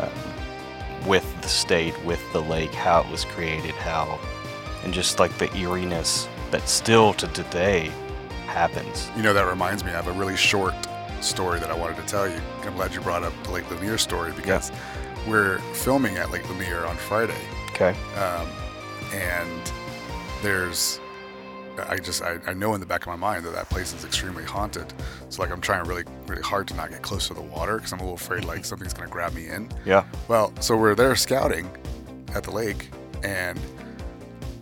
uh, 0.00 0.08
with 1.06 1.24
the 1.42 1.48
state, 1.48 1.94
with 2.04 2.20
the 2.32 2.40
lake, 2.42 2.72
how 2.74 3.00
it 3.02 3.08
was 3.10 3.24
created, 3.24 3.72
how, 3.76 4.18
and 4.84 4.92
just 4.92 5.18
like 5.18 5.36
the 5.38 5.54
eeriness 5.56 6.28
that 6.50 6.68
still 6.68 7.12
to 7.14 7.26
today 7.28 7.90
happens. 8.46 9.10
You 9.16 9.22
know, 9.22 9.34
that 9.34 9.46
reminds 9.46 9.84
me, 9.84 9.90
I 9.90 9.94
have 9.94 10.08
a 10.08 10.12
really 10.12 10.36
short 10.36 10.74
story 11.20 11.58
that 11.60 11.70
I 11.70 11.76
wanted 11.76 11.96
to 11.96 12.02
tell 12.04 12.28
you. 12.28 12.40
I'm 12.62 12.74
glad 12.74 12.94
you 12.94 13.00
brought 13.00 13.22
up 13.22 13.32
the 13.44 13.50
Lake 13.50 13.70
Lanier 13.70 13.98
story 13.98 14.32
because 14.32 14.70
we're 15.26 15.58
filming 15.74 16.16
at 16.16 16.30
Lake 16.30 16.48
Lanier 16.48 16.84
on 16.86 16.96
Friday. 16.96 17.40
Okay. 17.70 17.96
Um, 18.16 18.48
and 19.12 19.72
there's, 20.42 21.00
I 21.88 21.96
just, 21.98 22.22
I, 22.22 22.38
I 22.46 22.54
know 22.54 22.74
in 22.74 22.80
the 22.80 22.86
back 22.86 23.02
of 23.02 23.08
my 23.08 23.16
mind 23.16 23.44
that 23.44 23.52
that 23.52 23.68
place 23.68 23.92
is 23.92 24.04
extremely 24.04 24.44
haunted. 24.44 24.92
So, 25.28 25.42
like, 25.42 25.50
I'm 25.50 25.60
trying 25.60 25.84
really, 25.84 26.04
really 26.26 26.42
hard 26.42 26.68
to 26.68 26.74
not 26.74 26.90
get 26.90 27.02
close 27.02 27.28
to 27.28 27.34
the 27.34 27.42
water 27.42 27.76
because 27.76 27.92
I'm 27.92 28.00
a 28.00 28.02
little 28.02 28.16
afraid, 28.16 28.44
like, 28.44 28.64
something's 28.64 28.94
going 28.94 29.08
to 29.08 29.12
grab 29.12 29.34
me 29.34 29.48
in. 29.48 29.70
Yeah. 29.84 30.04
Well, 30.28 30.52
so 30.60 30.76
we're 30.76 30.94
there 30.94 31.16
scouting 31.16 31.70
at 32.34 32.44
the 32.44 32.50
lake, 32.50 32.88
and 33.22 33.58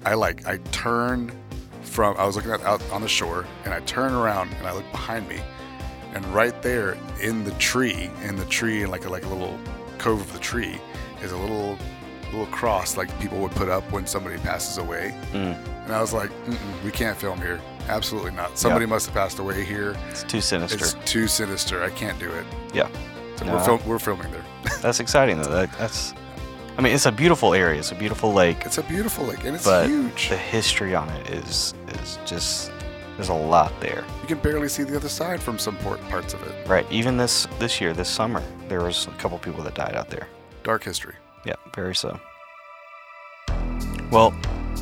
I 0.07 0.15
like 0.15 0.47
I 0.47 0.59
turn 0.73 1.33
from 1.83 2.17
I 2.19 2.27
was 2.27 2.37
looking 2.37 2.51
at 2.51 2.63
out 2.63 2.83
on 2.91 3.03
the 3.03 3.09
shore, 3.09 3.47
and 3.65 3.73
I 3.75 3.81
turn 3.81 4.13
around 4.15 4.53
and 4.55 4.67
I 4.67 4.73
look 4.73 4.91
behind 4.93 5.29
me, 5.29 5.41
and 6.15 6.25
right 6.27 6.61
there 6.63 6.97
in 7.23 7.45
the 7.45 7.53
tree, 7.53 8.11
in 8.25 8.37
the 8.37 8.45
tree, 8.47 8.83
in 8.83 8.91
like 8.91 9.05
a 9.05 9.09
like 9.11 9.25
a 9.25 9.29
little 9.29 9.59
cove 9.99 10.21
of 10.21 10.33
the 10.33 10.39
tree, 10.39 10.79
is 11.23 11.33
a 11.33 11.37
little 11.37 11.79
little 12.33 12.47
cross 12.47 12.97
like 12.97 13.17
people 13.21 13.39
would 13.39 13.53
put 13.53 13.69
up 13.69 13.85
when 13.93 14.07
somebody 14.07 14.37
passes 14.39 14.79
away. 14.79 15.15
Mm, 15.33 15.57
And 15.85 15.93
I 15.95 16.01
was 16.01 16.13
like, 16.13 16.31
we 16.85 16.91
can't 16.91 17.17
film 17.17 17.39
here. 17.41 17.61
Absolutely 17.89 18.33
not. 18.33 18.59
Somebody 18.59 18.87
must 18.87 19.07
have 19.07 19.15
passed 19.15 19.39
away 19.39 19.63
here. 19.65 19.95
it's 20.11 20.25
too 20.25 20.41
sinister. 20.41 20.79
It's 20.79 20.95
too 21.05 21.29
sinister. 21.29 21.85
I 21.85 21.91
can't 21.91 22.19
do 22.19 22.29
it. 22.33 22.45
Yeah. 22.73 22.89
So 23.37 23.45
No. 23.45 23.53
we're, 23.55 23.65
film- 23.65 23.81
we're 23.87 23.99
filming 24.01 24.33
there. 24.33 24.45
That's 24.83 24.99
exciting 25.01 25.37
though. 25.41 25.51
That, 25.51 25.71
that's, 25.79 26.13
I 26.77 26.83
mean, 26.83 26.93
it's 26.93 27.07
a 27.07 27.13
beautiful 27.13 27.55
area. 27.55 27.79
It's 27.79 27.93
a 27.93 27.95
beautiful 27.95 28.33
lake. 28.33 28.63
It's 28.67 28.79
a 28.79 28.83
beautiful 28.83 29.25
lake 29.25 29.45
and 29.45 29.55
it's 29.55 29.65
But 29.65 29.87
huge. 29.87 30.29
The 30.29 30.37
history 30.37 30.95
on 30.95 31.09
it 31.09 31.31
is 31.31 31.73
is 32.01 32.19
just 32.27 32.73
there's 33.17 33.29
a 33.29 33.35
lot 33.35 33.73
there. 33.81 34.05
You 34.23 34.29
can 34.29 34.39
barely 34.39 34.69
see 34.69 34.83
the 34.83 34.97
other 34.97 35.09
side 35.09 35.41
from 35.41 35.57
some 35.57 35.77
port- 35.79 36.01
parts 36.09 36.35
of 36.35 36.43
it. 36.43 36.67
Right. 36.67 36.85
Even 36.91 37.17
this 37.17 37.47
this 37.61 37.81
year, 37.81 37.93
this 37.93 38.09
summer, 38.09 38.43
there 38.69 38.83
was 38.83 39.07
a 39.07 39.11
couple 39.13 39.39
people 39.39 39.63
that 39.63 39.75
died 39.77 39.95
out 39.95 40.11
there. 40.11 40.27
Dark 40.65 40.83
history. 40.83 41.15
Yeah, 41.45 41.55
very 41.75 41.95
so. 41.95 42.19
Well, 44.11 44.35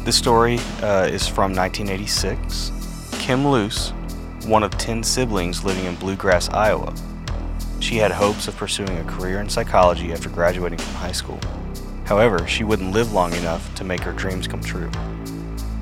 this 0.05 0.17
story 0.17 0.59
uh, 0.83 1.09
is 1.11 1.29
from 1.29 1.55
1986. 1.55 2.71
Kim 3.19 3.47
Luce, 3.47 3.91
one 4.47 4.63
of 4.63 4.71
10 4.79 5.03
siblings 5.03 5.65
living 5.65 5.85
in 5.85 5.95
Blue 5.97 6.17
Grass, 6.17 6.49
Iowa. 6.51 6.95
She 7.81 7.97
had 7.97 8.13
hopes 8.13 8.49
of 8.49 8.57
pursuing 8.57 8.97
a 8.99 9.05
career 9.05 9.41
in 9.41 9.49
psychology 9.49 10.13
after 10.13 10.29
graduating 10.29 10.79
from 10.79 10.95
high 10.95 11.13
school. 11.13 11.41
However, 12.05 12.47
she 12.47 12.65
wouldn't 12.65 12.93
live 12.93 13.13
long 13.13 13.33
enough 13.35 13.75
to 13.77 13.85
make 13.85 14.01
her 14.01 14.13
dreams 14.13 14.47
come 14.47 14.61
true. 14.61 14.91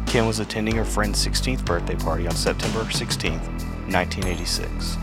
Kim 0.07 0.27
was 0.27 0.41
attending 0.41 0.77
her 0.77 0.85
friend's 0.85 1.25
16th 1.25 1.65
birthday 1.65 1.95
party 1.97 2.27
on 2.27 2.35
September 2.35 2.91
16, 2.91 3.33
1986. 3.33 4.97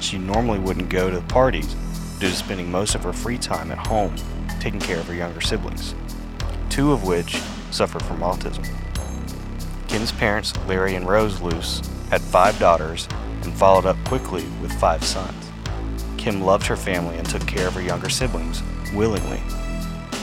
She 0.00 0.18
normally 0.18 0.58
wouldn't 0.58 0.88
go 0.88 1.10
to 1.10 1.20
parties 1.22 1.74
due 2.18 2.28
to 2.28 2.34
spending 2.34 2.70
most 2.70 2.94
of 2.94 3.02
her 3.02 3.12
free 3.12 3.38
time 3.38 3.70
at 3.70 3.86
home 3.86 4.14
taking 4.60 4.80
care 4.80 4.98
of 4.98 5.06
her 5.08 5.14
younger 5.14 5.40
siblings, 5.40 5.94
two 6.70 6.92
of 6.92 7.04
which 7.04 7.40
suffered 7.70 8.02
from 8.04 8.20
autism. 8.20 8.66
Kim's 9.88 10.12
parents, 10.12 10.54
Larry 10.68 10.94
and 10.94 11.08
Rose 11.08 11.40
Luce, 11.40 11.82
had 12.10 12.20
five 12.20 12.58
daughters 12.58 13.08
and 13.42 13.52
followed 13.52 13.86
up 13.86 13.96
quickly 14.04 14.44
with 14.62 14.72
five 14.80 15.02
sons. 15.02 15.50
Kim 16.16 16.40
loved 16.40 16.66
her 16.66 16.76
family 16.76 17.16
and 17.16 17.28
took 17.28 17.44
care 17.46 17.66
of 17.66 17.74
her 17.74 17.82
younger 17.82 18.08
siblings 18.08 18.62
willingly. 18.94 19.40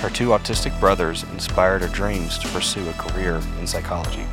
Her 0.02 0.10
two 0.10 0.30
autistic 0.30 0.78
brothers 0.80 1.24
inspired 1.34 1.82
her 1.82 1.88
dreams 1.90 2.38
to 2.40 2.48
pursue 2.50 2.88
a 2.90 2.94
career 2.94 3.42
in 3.60 3.68
psychology. 3.68 4.26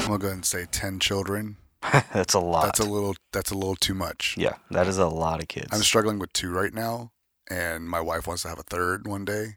I'm 0.00 0.06
gonna 0.06 0.18
go 0.18 0.26
ahead 0.26 0.32
and 0.36 0.44
say 0.44 0.66
ten 0.70 0.98
children. 0.98 1.56
That's 2.12 2.34
a 2.34 2.40
lot. 2.40 2.64
That's 2.64 2.80
a 2.80 2.84
little. 2.84 3.14
That's 3.32 3.50
a 3.52 3.54
little 3.54 3.76
too 3.76 3.94
much. 3.94 4.34
yeah, 4.36 4.54
that 4.70 4.88
is 4.88 4.98
a 4.98 5.06
lot 5.06 5.40
of 5.40 5.48
kids. 5.48 5.68
I'm 5.70 5.82
struggling 5.82 6.18
with 6.18 6.32
two 6.32 6.50
right 6.50 6.74
now, 6.74 7.12
and 7.48 7.88
my 7.88 8.00
wife 8.00 8.26
wants 8.26 8.42
to 8.42 8.48
have 8.48 8.58
a 8.58 8.64
third 8.64 9.06
one 9.06 9.24
day. 9.24 9.56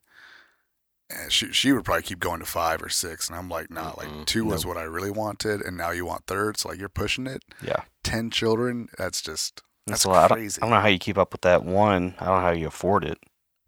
And 1.10 1.32
she 1.32 1.52
she 1.52 1.72
would 1.72 1.84
probably 1.84 2.04
keep 2.04 2.20
going 2.20 2.40
to 2.40 2.46
five 2.46 2.82
or 2.84 2.90
six, 2.90 3.28
and 3.28 3.38
I'm 3.38 3.50
like, 3.50 3.72
nah, 3.72 3.94
like 3.98 4.08
Mm-mm. 4.10 4.26
two 4.26 4.46
was 4.46 4.66
what 4.66 4.78
I 4.78 4.84
really 4.84 5.12
wanted, 5.12 5.62
and 5.62 5.76
now 5.76 5.90
you 5.90 6.06
want 6.06 6.28
third, 6.28 6.58
so 6.58 6.70
like 6.70 6.80
you're 6.80 6.88
pushing 6.90 7.26
it. 7.26 7.44
yeah, 7.66 7.82
Ten 8.04 8.30
children, 8.30 8.88
that's 9.00 9.22
just 9.22 9.62
that's, 9.88 10.04
that's 10.04 10.06
a 10.06 10.10
lot. 10.10 10.26
I 10.26 10.28
don't- 10.28 10.38
crazy. 10.38 10.62
I 10.62 10.66
don't 10.66 10.76
know 10.76 10.80
how 10.82 10.88
you 10.88 11.00
keep 11.00 11.18
up 11.18 11.32
with 11.34 11.42
that. 11.42 11.66
One, 11.66 12.14
I 12.20 12.26
don't 12.26 12.36
know 12.36 12.42
how 12.42 12.52
you 12.52 12.68
afford 12.68 13.04
it, 13.04 13.18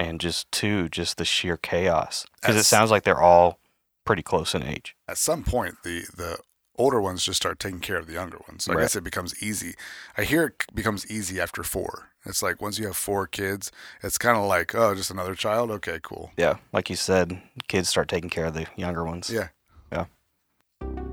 and 0.04 0.20
just 0.20 0.52
two, 0.52 0.90
just 0.90 1.18
the 1.18 1.26
sheer 1.26 1.58
chaos. 1.58 2.26
Because 2.42 2.56
it 2.56 2.64
sounds 2.64 2.92
like 2.92 3.04
they're 3.04 3.22
all 3.22 3.60
pretty 4.06 4.24
close 4.24 4.54
in 4.54 4.64
age. 4.64 4.96
At 5.08 5.18
some 5.18 5.44
point, 5.44 5.76
the 5.84 6.06
the 6.16 6.38
older 6.78 7.00
ones 7.00 7.24
just 7.24 7.38
start 7.38 7.60
taking 7.60 7.80
care 7.80 7.98
of 7.98 8.08
the 8.08 8.14
younger 8.14 8.40
ones. 8.48 8.66
So 8.66 8.74
I 8.74 8.78
guess 8.78 8.96
it 8.96 9.04
becomes 9.04 9.42
easy. 9.42 9.74
I 10.18 10.24
hear 10.24 10.48
it 10.48 10.76
becomes 10.76 11.10
easy 11.10 11.40
after 11.40 11.64
four. 11.64 12.10
It's 12.26 12.42
like 12.42 12.62
once 12.62 12.80
you 12.80 12.88
have 12.88 12.98
four 12.98 13.28
kids, 13.28 13.72
it's 14.02 14.18
kind 14.18 14.38
of 14.38 14.46
like 14.46 14.74
oh, 14.76 14.96
just 14.96 15.12
another 15.12 15.36
child. 15.36 15.72
Okay, 15.72 16.00
cool. 16.02 16.32
Yeah, 16.38 16.58
like 16.72 16.90
you 16.90 16.96
said, 16.96 17.42
kids 17.68 17.90
start 17.90 18.08
taking 18.08 18.30
care 18.30 18.46
of 18.46 18.54
the 18.54 18.68
younger 18.76 19.04
ones. 19.04 19.30
Yeah, 19.30 19.50
yeah. 19.92 20.06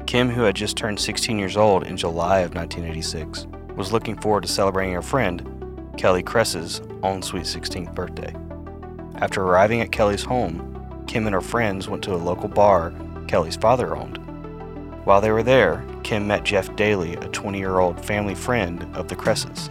Kim, 0.06 0.30
who 0.30 0.42
had 0.42 0.56
just 0.56 0.76
turned 0.76 0.98
16 0.98 1.38
years 1.38 1.56
old 1.56 1.86
in 1.86 1.96
July 1.96 2.40
of 2.40 2.54
1986, 2.54 3.46
was 3.76 3.92
looking 3.92 4.18
forward 4.18 4.42
to 4.42 4.48
celebrating 4.48 4.94
her 4.94 5.02
friend, 5.02 5.92
Kelly 5.96 6.22
Cress's, 6.22 6.80
own 7.02 7.22
sweet 7.22 7.44
16th 7.44 7.94
birthday. 7.94 8.34
After 9.20 9.42
arriving 9.42 9.82
at 9.82 9.92
Kelly's 9.92 10.24
home, 10.24 11.04
Kim 11.06 11.26
and 11.26 11.34
her 11.34 11.42
friends 11.42 11.88
went 11.88 12.02
to 12.04 12.14
a 12.14 12.16
local 12.16 12.48
bar 12.48 12.92
Kelly's 13.28 13.56
father 13.56 13.94
owned. 13.94 14.16
While 15.04 15.20
they 15.20 15.30
were 15.30 15.42
there, 15.42 15.84
Kim 16.02 16.26
met 16.26 16.44
Jeff 16.44 16.74
Daly, 16.74 17.14
a 17.14 17.28
20 17.28 17.58
year 17.58 17.78
old 17.78 18.02
family 18.04 18.34
friend 18.34 18.86
of 18.94 19.08
the 19.08 19.16
Cresses. 19.16 19.68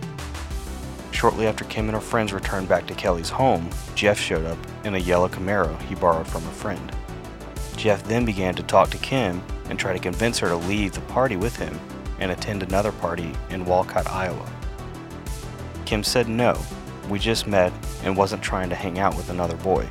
Shortly 1.12 1.48
after 1.48 1.66
Kim 1.66 1.86
and 1.86 1.96
her 1.96 2.02
friends 2.02 2.32
returned 2.32 2.70
back 2.70 2.86
to 2.88 2.94
Kelly's 2.94 3.30
home, 3.30 3.70
Jeff 3.96 4.20
showed 4.20 4.46
up 4.46 4.58
in 4.86 4.96
a 4.96 5.00
yellow 5.00 5.28
Camaro 5.28 5.82
he 5.82 5.96
borrowed 5.96 6.28
from 6.28 6.46
a 6.48 6.52
friend. 6.52 6.92
Jeff 7.76 8.04
then 8.04 8.26
began 8.26 8.54
to 8.56 8.64
talk 8.64 8.90
to 8.92 8.98
Kim 9.00 9.42
and 9.70 9.80
try 9.80 9.94
to 9.94 10.00
convince 10.00 10.38
her 10.40 10.48
to 10.50 10.56
leave 10.56 10.94
the 10.94 11.02
party 11.02 11.36
with 11.36 11.56
him 11.56 11.78
and 12.20 12.32
attend 12.32 12.62
another 12.62 12.92
party 12.92 13.34
in 13.50 13.66
Walcott, 13.66 14.08
Iowa. 14.10 14.50
Kim 15.86 16.04
said 16.04 16.30
no, 16.30 16.54
we 17.10 17.20
just 17.20 17.48
met 17.48 17.74
and 18.04 18.16
wasn't 18.16 18.42
trying 18.42 18.70
to 18.70 18.76
hang 18.76 19.00
out 19.00 19.16
with 19.16 19.30
another 19.30 19.58
boy. 19.58 19.88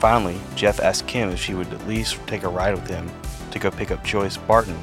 Finally, 0.00 0.38
Jeff 0.54 0.80
asked 0.80 1.06
Kim 1.06 1.30
if 1.30 1.40
she 1.40 1.54
would 1.54 1.72
at 1.72 1.86
least 1.88 2.18
take 2.26 2.44
a 2.44 2.48
ride 2.48 2.74
with 2.74 2.88
him 2.88 3.10
to 3.50 3.58
go 3.58 3.70
pick 3.70 3.90
up 3.90 4.04
Joyce 4.04 4.36
Barton, 4.36 4.78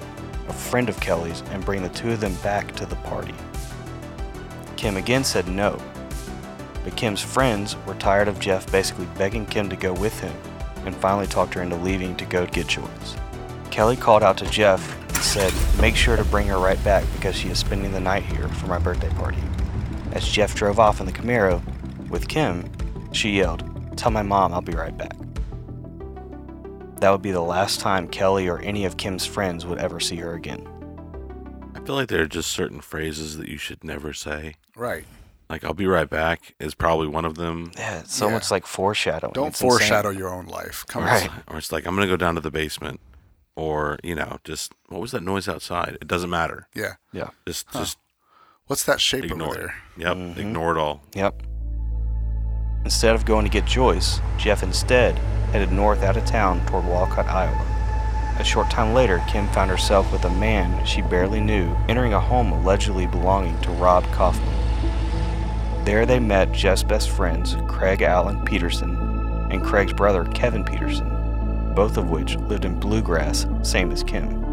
a 0.48 0.54
friend 0.54 0.90
of 0.90 1.00
Kelly's, 1.00 1.42
and 1.52 1.66
bring 1.66 1.82
the 1.82 1.90
two 1.90 2.12
of 2.12 2.20
them 2.20 2.36
back 2.36 2.76
to 2.76 2.86
the 2.86 2.96
party. 2.98 3.34
Kim 4.76 4.98
again 4.98 5.24
said 5.24 5.48
no, 5.48 5.82
but 6.84 6.96
Kim's 6.96 7.22
friends 7.22 7.76
were 7.88 7.96
tired 7.96 8.28
of 8.28 8.40
Jeff 8.40 8.72
basically 8.72 9.08
begging 9.18 9.46
Kim 9.46 9.70
to 9.70 9.76
go 9.76 9.94
with 9.94 10.20
him 10.20 10.34
and 10.86 10.96
finally 10.96 11.28
talked 11.28 11.54
her 11.56 11.62
into 11.62 11.76
leaving 11.78 12.16
to 12.18 12.26
go 12.26 12.46
get 12.46 12.68
Joyce. 12.68 13.16
Kelly 13.72 13.96
called 13.96 14.22
out 14.22 14.38
to 14.38 14.50
Jeff 14.50 15.02
and 15.10 15.18
said, 15.18 15.54
Make 15.82 15.96
sure 15.96 16.16
to 16.16 16.24
bring 16.26 16.48
her 16.48 16.60
right 16.60 16.82
back 16.84 17.04
because 17.14 17.36
she 17.36 17.50
is 17.50 17.58
spending 17.58 17.92
the 17.92 18.00
night 18.00 18.24
here 18.24 18.48
for 18.48 18.68
my 18.68 18.78
birthday 18.78 19.10
party. 19.10 19.42
As 20.16 20.28
Jeff 20.28 20.56
drove 20.56 20.80
off 20.80 21.00
in 21.00 21.06
the 21.06 21.12
Camaro 21.12 21.62
with 22.10 22.28
Kim, 22.28 22.70
she 23.12 23.32
yelled, 23.38 23.64
Tell 23.98 24.12
my 24.12 24.24
mom 24.24 24.54
I'll 24.54 24.62
be 24.62 24.74
right 24.74 24.98
back. 24.98 25.16
That 27.02 27.12
would 27.12 27.22
be 27.22 27.32
the 27.32 27.42
last 27.42 27.82
time 27.82 28.08
Kelly 28.08 28.48
or 28.48 28.60
any 28.60 28.86
of 28.86 28.98
Kim's 28.98 29.26
friends 29.26 29.66
would 29.66 29.78
ever 29.78 30.00
see 30.00 30.16
her 30.18 30.34
again. 30.34 30.66
I 31.76 31.80
feel 31.82 31.96
like 31.96 32.08
there 32.08 32.22
are 32.24 32.28
just 32.28 32.52
certain 32.52 32.82
phrases 32.82 33.38
that 33.38 33.50
you 33.50 33.58
should 33.58 33.84
never 33.84 34.14
say. 34.14 34.56
Right. 34.76 35.06
Like 35.50 35.64
"I'll 35.64 35.74
be 35.76 35.86
right 35.86 36.10
back" 36.10 36.56
is 36.60 36.74
probably 36.74 37.08
one 37.08 37.26
of 37.26 37.36
them. 37.36 37.72
Yeah, 37.78 38.00
it's 38.00 38.16
so 38.16 38.28
Yeah. 38.28 38.34
much 38.34 38.50
like 38.50 38.66
foreshadowing. 38.66 39.34
Don't 39.34 39.50
It's 39.50 39.62
insane. 39.62 39.70
foreshadow 39.78 40.10
your 40.10 40.30
own 40.34 40.48
life. 40.48 40.86
Come 40.88 41.04
Right. 41.04 41.30
on. 41.30 41.44
Or 41.48 41.58
it's 41.58 41.72
like 41.72 41.86
I'm 41.86 41.94
gonna 41.94 42.08
go 42.08 42.18
down 42.18 42.34
to 42.36 42.42
the 42.42 42.50
basement, 42.50 43.00
or 43.56 44.00
you 44.04 44.16
know, 44.16 44.40
just 44.44 44.72
what 44.88 45.02
was 45.02 45.12
that 45.12 45.22
noise 45.22 45.48
outside? 45.48 45.98
It 46.02 46.08
doesn't 46.08 46.30
matter. 46.32 46.68
Yeah. 46.74 46.94
Yeah. 47.12 47.30
Just 47.46 47.68
Huh. 47.70 47.80
just 47.80 47.98
What's 48.68 48.84
that 48.86 49.00
shape 49.00 49.26
ignore 49.26 49.50
over 49.50 49.56
it. 49.56 49.60
there? 49.60 49.76
Yep, 49.98 50.18
Mhm. 50.18 50.38
ignore 50.38 50.76
it 50.76 50.80
all. 50.80 51.02
Yep. 51.14 51.44
Instead 52.84 53.16
of 53.16 53.26
going 53.26 53.46
to 53.46 53.50
get 53.52 53.66
Joyce, 53.66 54.22
Jeff 54.38 54.64
instead 54.64 55.18
headed 55.52 55.72
north 55.72 56.04
out 56.04 56.18
of 56.18 56.26
town 56.26 56.62
toward 56.66 56.86
Walcott, 56.86 57.28
Iowa. 57.28 57.62
A 58.40 58.44
short 58.44 58.70
time 58.70 58.94
later, 58.94 59.24
Kim 59.28 59.48
found 59.50 59.70
herself 59.72 60.12
with 60.12 60.26
a 60.26 60.30
man 60.30 60.84
she 60.86 61.02
barely 61.02 61.40
knew 61.40 61.76
entering 61.88 62.14
a 62.14 62.20
home 62.20 62.52
allegedly 62.52 63.06
belonging 63.08 63.60
to 63.62 63.72
Rob 63.72 64.04
Kaufman. 64.12 64.50
There 65.86 66.06
they 66.06 66.20
met 66.20 66.52
Jeff's 66.52 66.84
best 66.84 67.10
friends, 67.12 67.56
Craig 67.68 68.02
Allen 68.02 68.44
Peterson 68.46 68.98
and 69.52 69.64
Craig's 69.64 69.94
brother, 69.94 70.26
Kevin 70.34 70.64
Peterson, 70.64 71.74
both 71.76 71.98
of 71.98 72.10
which 72.10 72.36
lived 72.38 72.66
in 72.66 72.80
Blue 72.80 73.02
Grass, 73.04 73.46
same 73.62 73.92
as 73.92 74.04
Kim. 74.04 74.44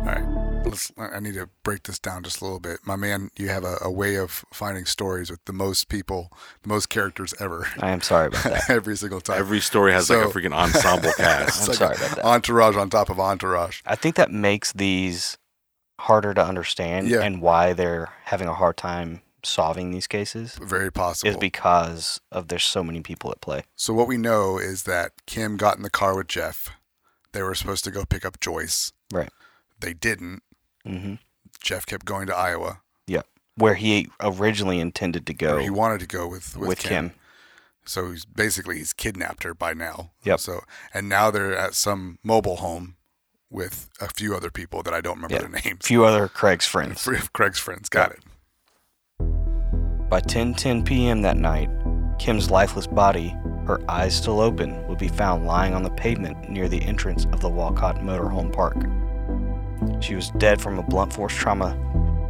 All 0.00 0.04
right. 0.04 0.24
Let's, 0.64 0.92
I 0.98 1.20
need 1.20 1.34
to 1.34 1.48
break 1.62 1.84
this 1.84 1.98
down 1.98 2.22
just 2.24 2.40
a 2.40 2.44
little 2.44 2.60
bit. 2.60 2.80
My 2.84 2.96
man, 2.96 3.30
you 3.38 3.48
have 3.48 3.64
a, 3.64 3.78
a 3.80 3.90
way 3.90 4.16
of 4.16 4.44
finding 4.52 4.84
stories 4.84 5.30
with 5.30 5.42
the 5.46 5.52
most 5.52 5.88
people, 5.88 6.30
the 6.62 6.68
most 6.68 6.88
characters 6.90 7.32
ever. 7.40 7.66
I 7.80 7.90
am 7.90 8.02
sorry 8.02 8.26
about 8.26 8.44
that. 8.44 8.62
Every 8.70 8.96
single 8.96 9.20
time. 9.20 9.38
Every 9.38 9.60
story 9.60 9.92
has 9.92 10.10
like 10.10 10.26
a 10.26 10.28
freaking 10.28 10.52
ensemble 10.52 11.12
cast. 11.16 11.62
I'm 11.62 11.68
like 11.68 11.76
sorry 11.78 11.96
about 11.96 12.16
that. 12.16 12.24
Entourage 12.24 12.76
on 12.76 12.90
top 12.90 13.08
of 13.08 13.18
entourage. 13.18 13.80
I 13.86 13.94
think 13.94 14.16
that 14.16 14.30
makes 14.30 14.72
these 14.72 15.38
harder 16.00 16.34
to 16.34 16.44
understand 16.44 17.08
Yeah. 17.08 17.22
and 17.22 17.40
why 17.40 17.72
they're 17.72 18.12
having 18.24 18.46
a 18.48 18.54
hard 18.54 18.76
time 18.76 19.22
solving 19.44 19.90
these 19.90 20.06
cases 20.06 20.58
Very 20.62 20.92
possible. 20.92 21.30
is 21.30 21.36
because 21.38 22.20
of 22.30 22.48
there's 22.48 22.64
so 22.64 22.84
many 22.84 23.00
people 23.00 23.30
at 23.30 23.40
play. 23.40 23.62
so 23.76 23.94
what 23.94 24.06
we 24.08 24.16
know 24.18 24.58
is 24.58 24.82
that 24.82 25.12
Kim 25.26 25.56
got 25.56 25.76
in 25.76 25.82
the 25.82 25.90
car 25.90 26.14
with 26.16 26.28
Jeff. 26.28 26.70
They 27.32 27.42
were 27.42 27.54
supposed 27.54 27.84
to 27.84 27.90
go 27.90 28.04
pick 28.04 28.24
up 28.26 28.38
Joyce. 28.40 28.92
Right. 29.12 29.30
They 29.80 29.94
didn't. 29.94 30.42
Hmm 30.88 31.14
Jeff 31.62 31.84
kept 31.86 32.04
going 32.06 32.26
to 32.28 32.36
Iowa. 32.36 32.80
Yeah, 33.06 33.22
where 33.56 33.74
he 33.74 34.08
originally 34.20 34.80
intended 34.80 35.26
to 35.26 35.34
go 35.34 35.56
Or 35.56 35.60
he 35.60 35.70
wanted 35.70 36.00
to 36.00 36.06
go 36.06 36.26
with 36.28 36.56
with, 36.56 36.68
with 36.68 36.78
Kim. 36.78 37.10
Kim. 37.10 37.18
So 37.84 38.10
he's 38.10 38.24
basically 38.24 38.76
he's 38.78 38.92
kidnapped 38.92 39.42
her 39.44 39.54
by 39.54 39.72
now. 39.74 40.10
Yep. 40.24 40.40
So 40.40 40.60
and 40.94 41.08
now 41.08 41.30
they're 41.30 41.56
at 41.56 41.74
some 41.74 42.18
mobile 42.22 42.56
home 42.56 42.96
with 43.50 43.88
a 44.00 44.08
few 44.08 44.34
other 44.36 44.50
people 44.50 44.82
that 44.82 44.92
I 44.92 45.00
don't 45.00 45.16
remember 45.16 45.36
Yeah. 45.36 45.48
their 45.48 45.62
names. 45.64 45.80
A 45.84 45.86
few 45.86 46.04
other 46.04 46.28
Craig's 46.28 46.66
friends. 46.66 47.02
Three 47.04 47.16
of 47.16 47.32
Craig's 47.32 47.58
friends. 47.58 47.88
Got 47.88 48.12
it. 48.12 48.20
By 50.10 50.20
10:10 50.20 50.84
p.m. 50.86 51.22
that 51.22 51.36
night, 51.36 51.68
Kim's 52.18 52.50
lifeless 52.50 52.86
body, 52.86 53.28
her 53.66 53.80
eyes 53.88 54.16
still 54.16 54.40
open, 54.40 54.86
would 54.88 54.98
be 54.98 55.08
found 55.08 55.46
lying 55.46 55.74
on 55.74 55.82
the 55.82 55.90
pavement 55.90 56.48
near 56.50 56.68
the 56.68 56.82
entrance 56.82 57.26
of 57.32 57.40
the 57.40 57.48
Walcott 57.48 57.96
Motorhome 57.96 58.52
Park. 58.52 58.76
She 60.00 60.14
was 60.14 60.30
dead 60.30 60.60
from 60.60 60.78
a 60.78 60.82
blunt 60.82 61.12
force 61.12 61.34
trauma 61.34 61.76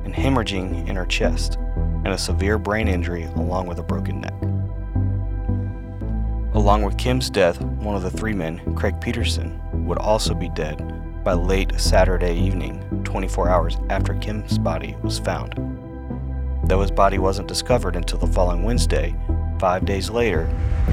and 0.04 0.14
hemorrhaging 0.14 0.88
in 0.88 0.96
her 0.96 1.06
chest, 1.06 1.56
and 1.56 2.08
a 2.08 2.18
severe 2.18 2.58
brain 2.58 2.88
injury 2.88 3.24
along 3.24 3.66
with 3.66 3.78
a 3.78 3.82
broken 3.82 4.20
neck. 4.20 4.34
Along 6.54 6.82
with 6.82 6.96
Kim's 6.98 7.30
death, 7.30 7.60
one 7.60 7.94
of 7.94 8.02
the 8.02 8.10
three 8.10 8.32
men, 8.32 8.74
Craig 8.74 9.00
Peterson, 9.00 9.60
would 9.86 9.98
also 9.98 10.34
be 10.34 10.48
dead 10.50 10.78
by 11.24 11.34
late 11.34 11.78
Saturday 11.78 12.34
evening, 12.34 13.02
24 13.04 13.48
hours 13.48 13.76
after 13.90 14.14
Kim's 14.14 14.58
body 14.58 14.96
was 15.02 15.18
found. 15.18 15.54
Though 16.64 16.80
his 16.80 16.90
body 16.90 17.18
wasn't 17.18 17.48
discovered 17.48 17.96
until 17.96 18.18
the 18.18 18.26
following 18.26 18.62
Wednesday, 18.62 19.14
five 19.58 19.84
days 19.84 20.10
later, 20.10 20.46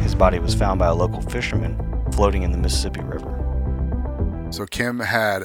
his 0.03 0.13
body 0.13 0.39
was 0.39 0.53
found 0.53 0.79
by 0.79 0.87
a 0.87 0.93
local 0.93 1.21
fisherman 1.21 1.77
floating 2.11 2.43
in 2.43 2.51
the 2.51 2.57
Mississippi 2.57 3.01
River. 3.01 3.31
So 4.51 4.65
Kim 4.65 4.99
had 4.99 5.43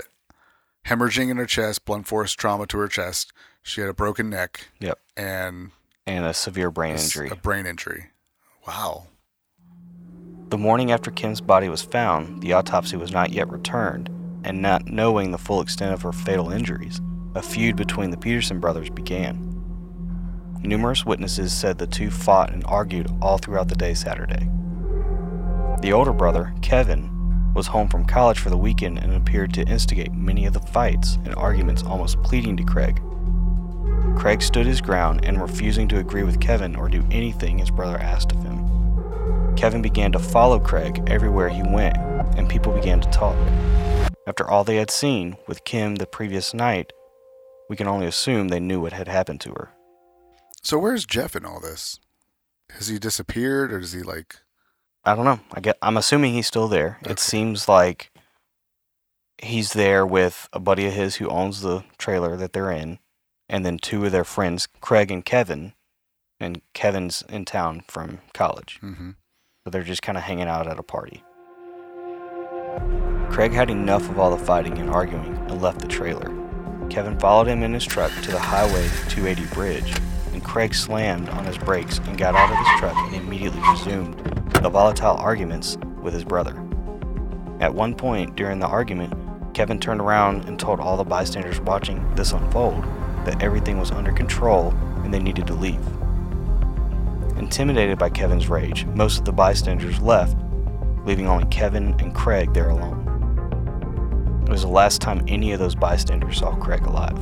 hemorrhaging 0.87 1.31
in 1.31 1.37
her 1.37 1.47
chest, 1.47 1.85
blunt 1.85 2.07
force 2.07 2.33
trauma 2.33 2.67
to 2.67 2.79
her 2.79 2.89
chest. 2.89 3.33
She 3.63 3.81
had 3.81 3.91
a 3.91 3.95
broken 3.95 4.31
neck. 4.31 4.69
Yep. 4.81 4.99
And 5.17 5.71
And 6.07 6.25
a 6.25 6.35
severe 6.35 6.71
brain 6.71 6.97
a 6.97 7.01
injury. 7.01 7.29
A 7.31 7.37
brain 7.37 7.67
injury. 7.67 8.07
Wow. 8.67 9.07
The 10.49 10.59
morning 10.59 10.91
after 10.91 11.11
Kim's 11.11 11.41
body 11.41 11.69
was 11.69 11.83
found, 11.83 12.43
the 12.43 12.53
autopsy 12.55 12.97
was 12.97 13.13
not 13.13 13.31
yet 13.31 13.51
returned, 13.51 14.09
and 14.43 14.61
not 14.61 14.87
knowing 14.87 15.31
the 15.31 15.39
full 15.39 15.61
extent 15.61 15.93
of 15.93 16.03
her 16.03 16.13
fatal 16.13 16.51
injuries, 16.51 17.01
a 17.35 17.43
feud 17.43 17.77
between 17.77 18.11
the 18.11 18.17
Peterson 18.17 18.59
brothers 18.59 18.91
began. 18.91 19.47
Numerous 20.63 21.07
witnesses 21.07 21.53
said 21.53 21.79
the 21.79 21.87
two 21.87 22.11
fought 22.11 22.53
and 22.53 22.65
argued 22.67 23.09
all 23.23 23.39
throughout 23.39 23.69
the 23.69 23.77
day 23.77 23.95
Saturday. 23.95 24.49
The 25.83 25.93
older 25.93 26.13
brother, 26.13 26.53
Kevin, 26.61 27.09
was 27.55 27.67
home 27.67 27.89
from 27.89 28.05
college 28.05 28.39
for 28.39 28.51
the 28.51 28.57
weekend 28.57 28.99
and 28.99 29.15
appeared 29.15 29.53
to 29.55 29.67
instigate 29.69 30.13
many 30.13 30.47
of 30.47 30.53
the 30.53 30.61
fights 30.61 31.19
and 31.25 31.35
arguments, 31.35 31.83
almost 31.83 32.23
pleading 32.23 32.57
to 32.57 32.63
Craig. 32.63 33.01
Craig 34.17 34.43
stood 34.43 34.67
his 34.67 34.81
ground 34.81 35.25
and 35.25 35.41
refusing 35.41 35.89
to 35.89 35.99
agree 35.99 36.23
with 36.23 36.41
Kevin 36.41 36.77
or 36.77 36.89
do 36.89 37.07
anything 37.11 37.59
his 37.59 37.71
brother 37.71 37.99
asked 37.99 38.33
of 38.33 38.43
him. 38.43 39.55
Kevin 39.57 39.83
began 39.83 40.13
to 40.13 40.19
follow 40.19 40.59
Craig 40.59 41.03
everywhere 41.07 41.49
he 41.49 41.63
went, 41.63 41.97
and 42.37 42.49
people 42.49 42.73
began 42.73 43.01
to 43.01 43.11
talk. 43.11 43.37
After 44.27 44.49
all 44.49 44.65
they 44.65 44.77
had 44.77 44.91
seen 44.91 45.37
with 45.47 45.65
Kim 45.65 45.97
the 45.97 46.07
previous 46.07 46.55
night, 46.55 46.93
we 47.69 47.77
can 47.77 47.89
only 47.89 48.07
assume 48.07 48.49
they 48.49 48.61
knew 48.61 48.81
what 48.81 48.93
had 48.93 49.09
happened 49.09 49.41
to 49.43 49.51
her. 49.51 49.71
So 50.63 50.79
where's 50.79 51.07
Jeff 51.07 51.35
in 51.35 51.45
all 51.45 51.61
this? 51.61 51.99
Has 52.71 52.89
he 52.89 52.99
disappeared 52.99 53.73
or 53.73 53.79
is 53.79 53.93
he 53.93 54.03
like 54.03 54.37
I 55.05 55.15
don't 55.15 55.25
know. 55.25 55.41
I 55.53 55.61
get, 55.61 55.79
I'm 55.81 55.97
assuming 55.97 56.35
he's 56.35 56.47
still 56.47 56.69
there. 56.69 56.99
Okay. 57.03 57.13
It 57.13 57.19
seems 57.19 57.69
like 57.69 58.11
he's 59.39 59.73
there 59.73 60.07
with 60.07 60.49
a 60.53 60.61
buddy 60.61 60.87
of 60.87 60.93
his 60.93 61.17
who 61.17 61.29
owns 61.29 61.63
the 61.63 61.85
trailer 61.99 62.37
that 62.37 62.53
they're 62.53 62.71
in, 62.71 62.99
and 63.49 63.65
then 63.65 63.79
two 63.79 64.05
of 64.05 64.13
their 64.13 64.25
friends, 64.25 64.69
Craig 64.81 65.11
and 65.11 65.25
Kevin. 65.25 65.73
And 66.43 66.63
Kevin's 66.73 67.23
in 67.29 67.45
town 67.45 67.83
from 67.87 68.21
college. 68.33 68.79
mm-hmm. 68.83 69.11
So 69.63 69.71
they're 69.71 69.83
just 69.83 70.01
kind 70.01 70.17
of 70.17 70.25
hanging 70.25 70.49
out 70.49 70.67
at 70.67 70.79
a 70.79 70.83
party. 70.83 71.23
Craig 73.31 73.53
had 73.53 73.69
enough 73.69 74.09
of 74.09 74.19
all 74.19 74.35
the 74.35 74.43
fighting 74.43 74.79
and 74.79 74.89
arguing 74.89 75.37
and 75.37 75.61
left 75.61 75.81
the 75.81 75.87
trailer. 75.87 76.35
Kevin 76.89 77.19
followed 77.21 77.47
him 77.47 77.63
in 77.63 77.75
his 77.75 77.85
truck 77.85 78.11
to 78.23 78.31
the 78.31 78.39
Highway 78.39 78.89
280 79.11 79.55
bridge, 79.55 79.95
and 80.33 80.43
Craig 80.43 80.75
slammed 80.75 81.29
on 81.29 81.45
his 81.45 81.59
brakes 81.59 81.99
and 81.99 82.17
got 82.17 82.35
out 82.35 82.51
of 82.51 82.57
his 82.57 82.81
truck 82.81 82.97
and 82.97 83.17
immediately 83.17 83.61
resumed 83.71 84.17
the 84.63 84.69
volatile 84.71 85.17
arguments 85.17 85.79
with 86.03 86.13
his 86.13 86.25
brother. 86.25 86.55
At 87.61 87.75
one 87.75 87.95
point 87.95 88.37
during 88.37 88.59
the 88.59 88.67
argument, 88.67 89.15
Kevin 89.55 89.81
turned 89.81 90.01
around 90.01 90.45
and 90.45 90.59
told 90.59 90.81
all 90.81 90.97
the 90.97 91.05
bystanders 91.05 91.61
watching 91.61 92.15
this 92.15 92.33
unfold 92.33 92.85
that 93.25 93.43
everything 93.43 93.79
was 93.79 93.91
under 93.91 94.13
control 94.13 94.71
and 95.03 95.13
they 95.13 95.19
needed 95.19 95.47
to 95.47 95.55
leave. 95.55 95.81
Intimidated 97.37 97.99
by 97.99 98.11
Kevin's 98.11 98.49
rage, 98.49 98.85
most 98.87 99.19
of 99.19 99.25
the 99.25 99.33
bystanders 99.33 100.01
left, 100.01 100.37
leaving 101.05 101.27
only 101.27 101.47
Kevin 101.47 101.95
and 101.99 102.15
Craig 102.15 102.53
there 102.53 102.69
alone. 102.69 102.99
It 104.47 104.51
was 104.51 104.63
the 104.63 104.69
last 104.69 105.01
time 105.01 105.25
any 105.27 105.53
of 105.53 105.59
those 105.59 105.75
bystanders 105.75 106.39
saw 106.39 106.55
Craig 106.57 106.87
alive. 106.87 107.19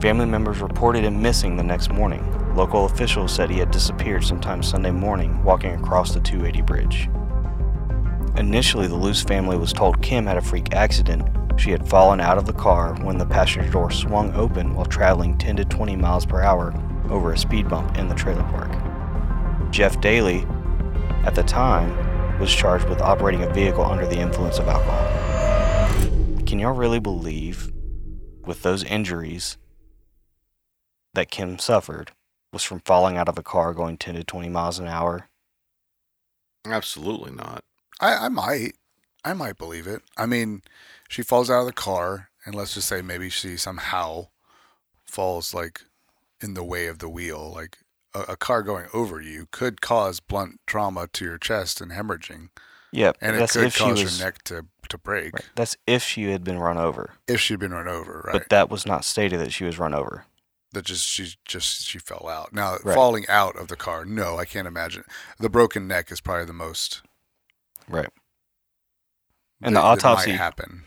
Family 0.00 0.26
members 0.26 0.60
reported 0.60 1.02
him 1.02 1.20
missing 1.20 1.56
the 1.56 1.64
next 1.64 1.92
morning. 1.92 2.24
Local 2.54 2.84
officials 2.84 3.34
said 3.34 3.50
he 3.50 3.58
had 3.58 3.72
disappeared 3.72 4.24
sometime 4.24 4.62
Sunday 4.62 4.92
morning 4.92 5.42
walking 5.42 5.72
across 5.72 6.14
the 6.14 6.20
280 6.20 6.62
bridge. 6.62 7.10
Initially, 8.36 8.86
the 8.86 8.94
Luce 8.94 9.24
family 9.24 9.58
was 9.58 9.72
told 9.72 10.00
Kim 10.00 10.24
had 10.24 10.36
a 10.36 10.40
freak 10.40 10.72
accident. 10.72 11.28
She 11.58 11.72
had 11.72 11.88
fallen 11.88 12.20
out 12.20 12.38
of 12.38 12.46
the 12.46 12.52
car 12.52 12.94
when 13.02 13.18
the 13.18 13.26
passenger 13.26 13.68
door 13.68 13.90
swung 13.90 14.32
open 14.34 14.76
while 14.76 14.86
traveling 14.86 15.36
10 15.36 15.56
to 15.56 15.64
20 15.64 15.96
miles 15.96 16.24
per 16.24 16.42
hour 16.42 16.72
over 17.10 17.32
a 17.32 17.38
speed 17.38 17.68
bump 17.68 17.98
in 17.98 18.08
the 18.08 18.14
trailer 18.14 18.44
park. 18.44 18.70
Jeff 19.72 20.00
Daly, 20.00 20.46
at 21.24 21.34
the 21.34 21.42
time, 21.42 22.38
was 22.38 22.54
charged 22.54 22.88
with 22.88 23.00
operating 23.00 23.42
a 23.42 23.52
vehicle 23.52 23.84
under 23.84 24.06
the 24.06 24.20
influence 24.20 24.60
of 24.60 24.68
alcohol. 24.68 26.44
Can 26.46 26.60
y'all 26.60 26.72
really 26.72 27.00
believe, 27.00 27.72
with 28.44 28.62
those 28.62 28.84
injuries 28.84 29.58
that 31.18 31.30
Kim 31.30 31.58
suffered, 31.58 32.12
was 32.52 32.62
from 32.62 32.80
falling 32.80 33.16
out 33.16 33.28
of 33.28 33.36
a 33.38 33.42
car 33.42 33.74
going 33.74 33.96
10 33.98 34.14
to 34.14 34.24
20 34.24 34.48
miles 34.48 34.78
an 34.78 34.86
hour? 34.86 35.28
Absolutely 36.64 37.32
not. 37.32 37.64
I, 38.00 38.26
I 38.26 38.28
might. 38.28 38.74
I 39.24 39.32
might 39.32 39.58
believe 39.58 39.86
it. 39.86 40.02
I 40.16 40.26
mean, 40.26 40.62
she 41.08 41.22
falls 41.22 41.50
out 41.50 41.60
of 41.60 41.66
the 41.66 41.72
car, 41.72 42.30
and 42.46 42.54
let's 42.54 42.74
just 42.74 42.88
say 42.88 43.02
maybe 43.02 43.28
she 43.28 43.56
somehow 43.56 44.28
falls 45.04 45.52
like 45.52 45.82
in 46.40 46.54
the 46.54 46.62
way 46.62 46.86
of 46.86 47.00
the 47.00 47.08
wheel. 47.08 47.50
Like 47.52 47.78
a, 48.14 48.20
a 48.32 48.36
car 48.36 48.62
going 48.62 48.86
over 48.94 49.20
you 49.20 49.48
could 49.50 49.80
cause 49.80 50.20
blunt 50.20 50.60
trauma 50.66 51.08
to 51.14 51.24
your 51.24 51.38
chest 51.38 51.80
and 51.80 51.90
hemorrhaging, 51.90 52.50
Yep, 52.92 53.18
and 53.20 53.36
it 53.36 53.50
could 53.50 53.64
if 53.64 53.76
cause 53.76 54.02
was. 54.02 54.18
your 54.18 54.26
neck 54.26 54.42
to 54.44 54.66
to 54.88 54.96
break 54.98 55.34
right, 55.34 55.50
that's 55.54 55.76
if 55.86 56.02
she 56.02 56.30
had 56.30 56.44
been 56.44 56.58
run 56.58 56.78
over, 56.78 57.10
if 57.26 57.40
she'd 57.40 57.58
been 57.58 57.72
run 57.74 57.88
over. 57.88 58.22
Right. 58.24 58.32
but 58.34 58.48
that 58.50 58.70
was 58.70 58.86
not 58.86 59.04
stated 59.04 59.40
that 59.40 59.52
she 59.52 59.64
was 59.64 59.78
run 59.78 59.92
over. 59.94 60.24
That 60.72 60.84
just 60.84 61.06
she 61.06 61.34
just 61.44 61.84
she 61.86 61.98
fell 61.98 62.28
out. 62.28 62.52
Now 62.52 62.76
Right. 62.84 62.94
falling 62.94 63.26
out 63.28 63.56
of 63.56 63.68
the 63.68 63.76
car, 63.76 64.04
no, 64.04 64.38
I 64.38 64.44
can't 64.44 64.68
imagine. 64.68 65.04
The 65.38 65.48
broken 65.48 65.86
neck 65.88 66.10
is 66.12 66.20
probably 66.20 66.44
the 66.44 66.52
most. 66.52 67.02
Right. 67.88 68.08
And 69.62 69.74
the 69.74 69.80
that- 69.80 69.86
might 69.86 69.92
autopsy- 70.04 70.30
happen. 70.32 70.84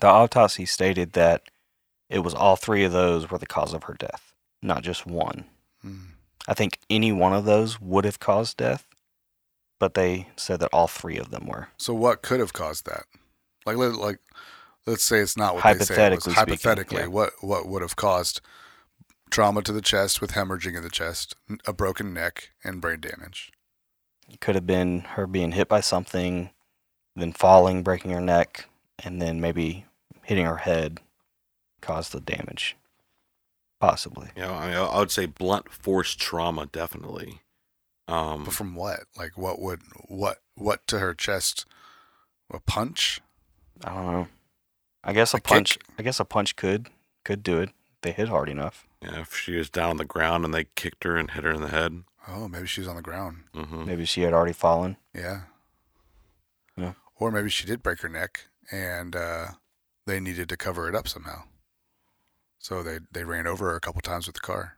The 0.00 0.06
autopsy 0.08 0.66
stated 0.66 1.12
that 1.12 1.42
it 2.08 2.18
was 2.20 2.34
all 2.34 2.56
three 2.56 2.84
of 2.84 2.92
those 2.92 3.30
were 3.30 3.38
the 3.38 3.46
cause 3.46 3.72
of 3.72 3.84
her 3.84 3.94
death, 3.94 4.34
not 4.62 4.82
just 4.82 5.06
one. 5.06 5.46
Mm. 5.84 6.08
I 6.48 6.54
think 6.54 6.78
any 6.90 7.12
one 7.12 7.32
of 7.32 7.44
those 7.44 7.80
would 7.80 8.04
have 8.04 8.18
caused 8.20 8.56
death, 8.58 8.86
but 9.78 9.94
they 9.94 10.28
said 10.36 10.60
that 10.60 10.70
all 10.72 10.86
three 10.88 11.16
of 11.18 11.30
them 11.30 11.46
were. 11.46 11.68
So 11.78 11.94
what 11.94 12.22
could 12.22 12.40
have 12.40 12.52
caused 12.52 12.86
that? 12.86 13.04
Like 13.64 13.76
like 13.76 14.18
let's 14.86 15.02
say 15.04 15.18
it's 15.20 15.36
not 15.36 15.54
what 15.54 15.64
they 15.64 15.70
say. 15.70 15.74
It 15.74 15.78
was. 15.78 15.88
Hypothetically 15.88 16.32
speaking, 16.32 16.34
Hypothetically, 16.34 17.00
yeah. 17.02 17.06
what 17.06 17.32
what 17.40 17.66
would 17.66 17.82
have 17.82 17.96
caused 17.96 18.40
trauma 19.30 19.62
to 19.62 19.72
the 19.72 19.82
chest 19.82 20.20
with 20.20 20.32
hemorrhaging 20.32 20.76
in 20.76 20.82
the 20.82 20.90
chest, 20.90 21.34
a 21.66 21.72
broken 21.72 22.12
neck, 22.14 22.50
and 22.64 22.80
brain 22.80 23.00
damage? 23.00 23.52
It 24.28 24.40
could 24.40 24.54
have 24.54 24.66
been 24.66 25.00
her 25.00 25.26
being 25.26 25.52
hit 25.52 25.68
by 25.68 25.80
something, 25.80 26.50
then 27.14 27.32
falling, 27.32 27.82
breaking 27.82 28.10
her 28.10 28.20
neck, 28.20 28.68
and 28.98 29.20
then 29.22 29.40
maybe 29.40 29.86
hitting 30.22 30.46
her 30.46 30.58
head 30.58 31.00
caused 31.80 32.12
the 32.12 32.20
damage. 32.20 32.76
Possibly. 33.80 34.28
You 34.34 34.42
know, 34.42 34.54
I, 34.54 34.66
mean, 34.68 34.76
I 34.76 34.98
would 34.98 35.10
say 35.10 35.26
blunt 35.26 35.70
force 35.70 36.14
trauma, 36.14 36.66
definitely. 36.66 37.40
Um, 38.08 38.44
But 38.44 38.54
from 38.54 38.74
what? 38.74 39.00
Like 39.16 39.36
what 39.36 39.60
would 39.60 39.80
what 40.08 40.38
what 40.54 40.86
to 40.86 40.98
her 40.98 41.12
chest? 41.12 41.66
A 42.50 42.58
punch? 42.60 43.20
I 43.84 43.94
don't 43.94 44.06
know. 44.12 44.28
I 45.04 45.12
guess 45.12 45.34
a, 45.34 45.36
A 45.36 45.40
kick? 45.40 45.44
punch. 45.48 45.78
I 45.98 46.02
guess 46.02 46.18
a 46.20 46.24
punch 46.24 46.56
could 46.56 46.88
could 47.24 47.42
do 47.42 47.58
it. 47.60 47.70
They 48.02 48.12
hit 48.12 48.28
hard 48.28 48.48
enough. 48.48 48.85
Yeah, 49.02 49.20
if 49.20 49.34
she 49.36 49.56
was 49.56 49.70
down 49.70 49.90
on 49.90 49.96
the 49.96 50.04
ground 50.04 50.44
and 50.44 50.52
they 50.54 50.64
kicked 50.74 51.04
her 51.04 51.16
and 51.16 51.30
hit 51.30 51.44
her 51.44 51.50
in 51.52 51.60
the 51.62 51.68
head. 51.68 52.02
Oh, 52.28 52.48
maybe 52.48 52.66
she 52.66 52.80
was 52.80 52.88
on 52.88 52.96
the 52.96 53.02
ground. 53.02 53.44
hmm 53.54 53.84
Maybe 53.84 54.04
she 54.04 54.22
had 54.22 54.32
already 54.32 54.52
fallen. 54.52 54.96
Yeah. 55.14 55.42
Yeah. 56.76 56.92
Or 57.18 57.30
maybe 57.30 57.48
she 57.50 57.66
did 57.66 57.82
break 57.82 58.00
her 58.00 58.08
neck 58.08 58.46
and 58.70 59.14
uh, 59.14 59.46
they 60.06 60.18
needed 60.20 60.48
to 60.48 60.56
cover 60.56 60.88
it 60.88 60.94
up 60.94 61.08
somehow. 61.08 61.44
So 62.58 62.82
they 62.82 62.98
they 63.12 63.22
ran 63.24 63.46
over 63.46 63.66
her 63.70 63.76
a 63.76 63.80
couple 63.80 64.00
times 64.00 64.26
with 64.26 64.34
the 64.34 64.40
car. 64.40 64.76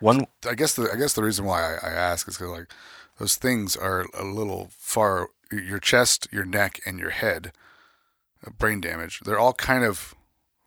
One 0.00 0.26
I 0.48 0.54
guess 0.54 0.74
the 0.74 0.90
I 0.92 0.96
guess 0.96 1.12
the 1.12 1.22
reason 1.22 1.44
why 1.44 1.76
I, 1.76 1.90
I 1.90 1.92
ask 1.92 2.26
is 2.26 2.36
because 2.36 2.50
like 2.50 2.72
those 3.18 3.36
things 3.36 3.76
are 3.76 4.06
a 4.18 4.24
little 4.24 4.70
far. 4.76 5.28
Your 5.52 5.78
chest, 5.78 6.28
your 6.32 6.44
neck, 6.44 6.80
and 6.86 6.98
your 6.98 7.10
head, 7.10 7.52
uh, 8.46 8.50
brain 8.50 8.80
damage. 8.80 9.20
They're 9.24 9.38
all 9.38 9.52
kind 9.52 9.84
of 9.84 10.14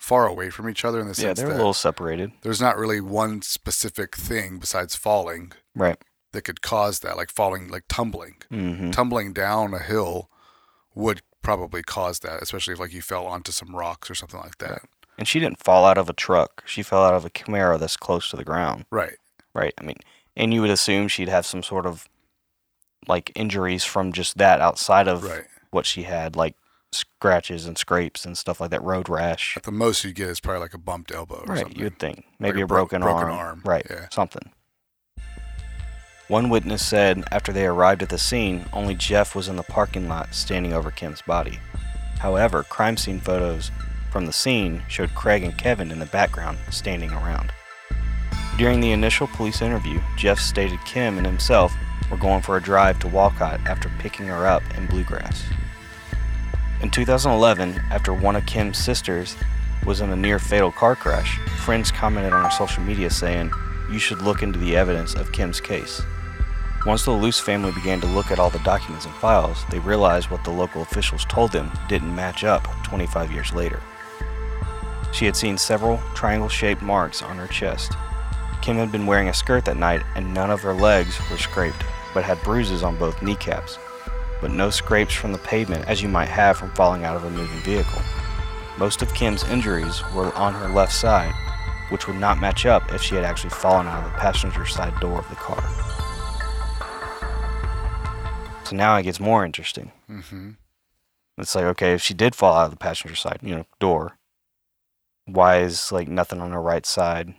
far 0.04 0.28
away 0.28 0.50
from 0.50 0.70
each 0.70 0.84
other 0.84 1.00
in 1.00 1.08
the 1.08 1.16
sense 1.16 1.40
yeah, 1.40 1.46
they're 1.46 1.54
a 1.54 1.58
little 1.58 1.74
separated. 1.74 2.30
there's 2.42 2.60
not 2.60 2.76
really 2.78 3.00
one 3.00 3.42
specific 3.42 4.18
thing 4.18 4.58
besides 4.60 4.96
falling 4.98 5.54
Right. 5.74 5.98
that 6.34 6.42
could 6.42 6.62
cause 6.62 7.00
that, 7.00 7.16
like 7.16 7.32
falling, 7.32 7.70
like 7.70 7.86
tumbling. 7.88 8.36
Mm-hmm. 8.52 8.92
Tumbling 8.92 9.32
down 9.32 9.74
a 9.74 9.80
hill 9.80 10.30
would 10.94 11.22
probably 11.42 11.84
cause 11.84 12.20
that, 12.20 12.42
especially 12.44 12.74
if 12.74 12.80
like 12.82 12.92
you 12.94 13.02
fell 13.02 13.26
onto 13.26 13.54
some 13.54 13.74
rocks 13.76 14.12
or 14.12 14.16
something 14.16 14.42
like 14.42 14.58
that. 14.58 14.82
And 15.18 15.26
she 15.28 15.40
didn't 15.40 15.64
fall 15.64 15.86
out 15.86 15.98
of 15.98 16.10
a 16.10 16.14
truck. 16.14 16.64
She 16.66 16.84
fell 16.84 17.04
out 17.04 17.14
of 17.14 17.24
a 17.24 17.30
Camaro 17.30 17.80
that's 17.80 17.96
close 17.96 18.30
to 18.32 18.36
the 18.36 18.44
ground. 18.44 18.84
Right. 18.92 19.16
Right. 19.54 19.74
I 19.80 19.84
mean, 19.84 19.98
and 20.36 20.54
you 20.54 20.60
would 20.62 20.70
assume 20.70 21.08
she'd 21.08 21.30
have 21.30 21.46
some 21.46 21.64
sort 21.64 21.86
of 21.86 22.10
like 23.08 23.32
injuries 23.36 23.84
from 23.86 24.12
just 24.12 24.38
that 24.38 24.60
outside 24.60 25.08
of 25.08 25.24
Right. 25.24 25.46
what 25.72 25.86
she 25.86 26.04
had, 26.04 26.36
like 26.36 26.56
scratches 26.96 27.66
and 27.66 27.78
scrapes 27.78 28.26
and 28.26 28.38
stuff 28.38 28.60
like 28.62 28.72
that, 28.72 28.84
road 28.84 29.10
rash. 29.10 29.56
At 29.58 29.64
the 29.64 29.72
most 29.72 30.04
you 30.04 30.14
get 30.14 30.30
is 30.30 30.40
probably 30.40 30.60
like 30.62 30.74
a 30.74 30.78
bumped 30.78 31.12
elbow 31.14 31.44
or 31.46 31.54
Right. 31.54 31.60
something. 31.60 31.80
You'd 31.80 32.00
think 32.00 32.26
maybe 32.40 32.62
a 32.62 32.66
a 32.66 32.68
bro- 32.68 32.80
broken, 32.80 33.02
broken 33.02 33.28
arm. 33.30 33.38
arm, 33.40 33.62
Right. 33.66 33.86
yeah. 33.90 34.08
Something. 34.12 34.52
One 36.30 36.50
witness 36.50 36.86
said 36.86 37.24
after 37.32 37.52
they 37.52 37.66
arrived 37.66 38.02
at 38.02 38.10
the 38.10 38.18
scene, 38.18 38.66
only 38.74 38.96
Jeff 38.96 39.36
was 39.36 39.48
in 39.48 39.56
the 39.58 39.64
parking 39.64 40.08
lot 40.08 40.34
standing 40.34 40.74
over 40.74 40.90
Kim's 40.90 41.22
body. 41.22 41.60
However, 42.20 42.64
crime 42.64 42.96
scene 42.98 43.20
photos 43.20 43.72
from 44.12 44.26
the 44.26 44.34
scene 44.34 44.84
showed 44.88 45.14
Craig 45.16 45.44
and 45.44 45.58
Kevin 45.58 45.92
in 45.92 46.00
the 46.00 46.06
background 46.06 46.58
standing 46.72 47.12
around. 47.12 47.52
During 48.58 48.80
the 48.80 48.92
initial 48.92 49.28
police 49.28 49.62
interview, 49.62 50.00
Jeff 50.16 50.40
stated 50.40 50.80
Kim 50.86 51.18
and 51.18 51.26
himself 51.26 51.74
were 52.10 52.18
going 52.18 52.42
for 52.42 52.56
a 52.56 52.62
drive 52.62 53.00
to 53.00 53.08
Walcott 53.08 53.60
after 53.66 53.90
picking 54.00 54.28
her 54.28 54.46
up 54.48 54.62
in 54.78 54.86
Blue 54.86 55.04
Grass. 55.04 55.44
In 56.84 56.92
2011, 56.92 57.82
after 57.92 58.14
one 58.14 58.36
of 58.36 58.46
Kim's 58.46 58.78
sisters 58.78 59.38
was 59.86 60.02
in 60.02 60.10
a 60.10 60.18
near 60.18 60.38
fatal 60.38 60.70
car 60.70 60.98
crash, 60.98 61.40
friends 61.64 61.92
commented 61.92 62.34
on 62.34 62.44
her 62.44 62.52
social 62.52 62.84
media 62.84 63.10
saying, 63.10 63.52
You 63.90 64.00
should 64.00 64.22
look 64.22 64.44
into 64.44 64.60
the 64.60 64.76
evidence 64.76 65.16
of 65.16 65.32
Kim's 65.32 65.62
case. 65.62 66.02
Once 66.86 67.06
the 67.06 67.12
Luce 67.12 67.40
family 67.40 67.72
began 67.72 68.02
to 68.02 68.08
look 68.08 68.32
at 68.32 68.38
all 68.38 68.50
the 68.50 68.60
documents 68.60 69.06
and 69.06 69.16
files, 69.16 69.64
they 69.70 69.80
realized 69.80 70.30
what 70.30 70.44
the 70.44 70.52
local 70.52 70.82
officials 70.82 71.24
told 71.30 71.54
them 71.54 71.72
didn't 71.88 72.14
match 72.14 72.44
up 72.44 72.68
25 72.84 73.32
years 73.32 73.54
later. 73.54 73.82
She 75.14 75.24
had 75.24 75.38
seen 75.38 75.58
several 75.58 76.02
triangle 76.16 76.50
shaped 76.50 76.82
marks 76.82 77.22
on 77.22 77.38
her 77.38 77.48
chest. 77.48 77.94
Kim 78.62 78.76
had 78.76 78.92
been 78.92 79.06
wearing 79.06 79.30
a 79.30 79.34
skirt 79.34 79.64
that 79.66 79.78
night 79.78 80.04
and 80.16 80.34
none 80.34 80.52
of 80.52 80.60
her 80.60 80.74
legs 80.74 81.18
were 81.32 81.38
scraped, 81.38 81.86
but 82.14 82.26
had 82.26 82.44
bruises 82.44 82.84
on 82.84 82.98
both 82.98 83.22
kneecaps, 83.22 83.78
but 84.44 84.52
no 84.52 84.70
scrapes 84.70 85.14
from 85.14 85.32
the 85.32 85.38
pavement 85.38 85.88
as 85.88 86.02
you 86.02 86.10
might 86.10 86.28
have 86.28 86.58
from 86.58 86.70
falling 86.72 87.06
out 87.06 87.16
of 87.16 87.24
a 87.24 87.30
moving 87.30 87.62
vehicle. 87.62 88.02
Most 88.78 89.02
of 89.02 89.14
Kim's 89.14 89.46
injuries 89.46 90.04
were 90.14 90.34
on 90.36 90.54
her 90.54 90.68
left 90.68 90.92
side, 90.92 91.34
which 91.92 92.08
would 92.08 92.18
not 92.18 92.42
match 92.42 92.66
up 92.66 92.94
if 92.94 93.02
she 93.02 93.16
had 93.16 93.24
actually 93.24 93.52
fallen 93.52 93.88
out 93.88 94.04
of 94.04 94.12
the 94.12 94.18
passenger 94.18 94.66
side 94.66 94.94
door 95.00 95.18
of 95.18 95.30
the 95.30 95.36
car. 95.36 95.64
So 98.66 98.76
now 98.76 98.98
it 98.98 99.04
gets 99.04 99.22
more 99.22 99.46
interesting. 99.46 99.94
Mm-hmm. 100.10 100.52
It's 101.38 101.56
like, 101.56 101.64
okay, 101.64 101.94
if 101.94 102.02
she 102.02 102.14
did 102.14 102.36
fall 102.36 102.54
out 102.54 102.66
of 102.66 102.72
the 102.72 102.78
passenger 102.78 103.16
side, 103.16 103.40
you 103.42 103.56
know, 103.56 103.66
door, 103.80 104.18
why 105.26 105.60
is 105.60 105.90
like 105.90 106.10
nothing 106.10 106.42
on 106.42 106.52
her 106.52 106.62
right 106.62 106.86
side 106.86 107.34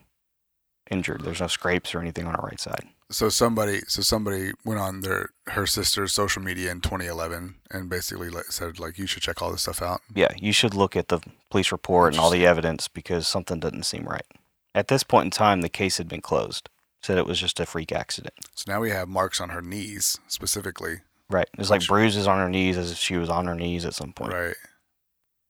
injured? 0.91 1.21
There's 1.21 1.43
no 1.43 1.49
scrapes 1.49 1.95
or 1.95 2.01
anything 2.01 2.27
on 2.27 2.33
her 2.33 2.43
right 2.43 2.59
side. 2.59 2.87
So 3.11 3.29
somebody, 3.29 3.81
so 3.87 4.03
somebody 4.03 4.53
went 4.65 4.81
on 4.81 5.01
their 5.01 5.31
her 5.49 5.67
sister's 5.67 6.15
social 6.15 6.43
media 6.43 6.71
in 6.71 6.81
2011 6.81 7.57
and 7.71 7.91
basically 7.91 8.31
like, 8.31 8.47
said 8.47 8.79
like 8.79 8.99
you 8.99 9.07
should 9.07 9.23
check 9.23 9.43
all 9.43 9.53
this 9.53 9.63
stuff 9.63 9.83
out. 9.83 10.01
Yeah, 10.15 10.33
you 10.37 10.53
should 10.53 10.75
look 10.75 10.97
at 10.97 11.09
the 11.09 11.21
police 11.51 11.71
report 11.71 12.15
and 12.15 12.21
all 12.21 12.31
the 12.31 12.47
evidence 12.47 12.89
because 12.89 13.29
something 13.29 13.61
doesn't 13.61 13.85
seem 13.85 14.05
right. 14.05 14.27
At 14.75 14.89
this 14.89 15.05
point 15.05 15.27
in 15.27 15.31
time, 15.31 15.61
the 15.61 15.69
case 15.69 15.99
had 15.99 16.09
been 16.09 16.23
closed. 16.23 16.69
Said 17.03 17.19
it 17.19 17.27
was 17.27 17.39
just 17.39 17.61
a 17.61 17.67
freak 17.67 17.93
accident. 17.93 18.33
So 18.55 18.73
now 18.73 18.81
we 18.81 18.89
have 18.91 19.09
marks 19.09 19.39
on 19.39 19.51
her 19.51 19.61
knees 19.61 20.19
specifically. 20.27 21.03
Right. 21.29 21.49
There's 21.55 21.71
like 21.71 21.87
bruises 21.87 22.27
on 22.27 22.39
her 22.39 22.49
knees 22.49 22.79
as 22.79 22.93
if 22.93 22.99
she 22.99 23.19
was 23.19 23.29
on 23.29 23.47
her 23.47 23.55
knees 23.55 23.85
at 23.85 23.95
some 23.95 24.15
point. 24.15 24.33
Right. 24.33 24.57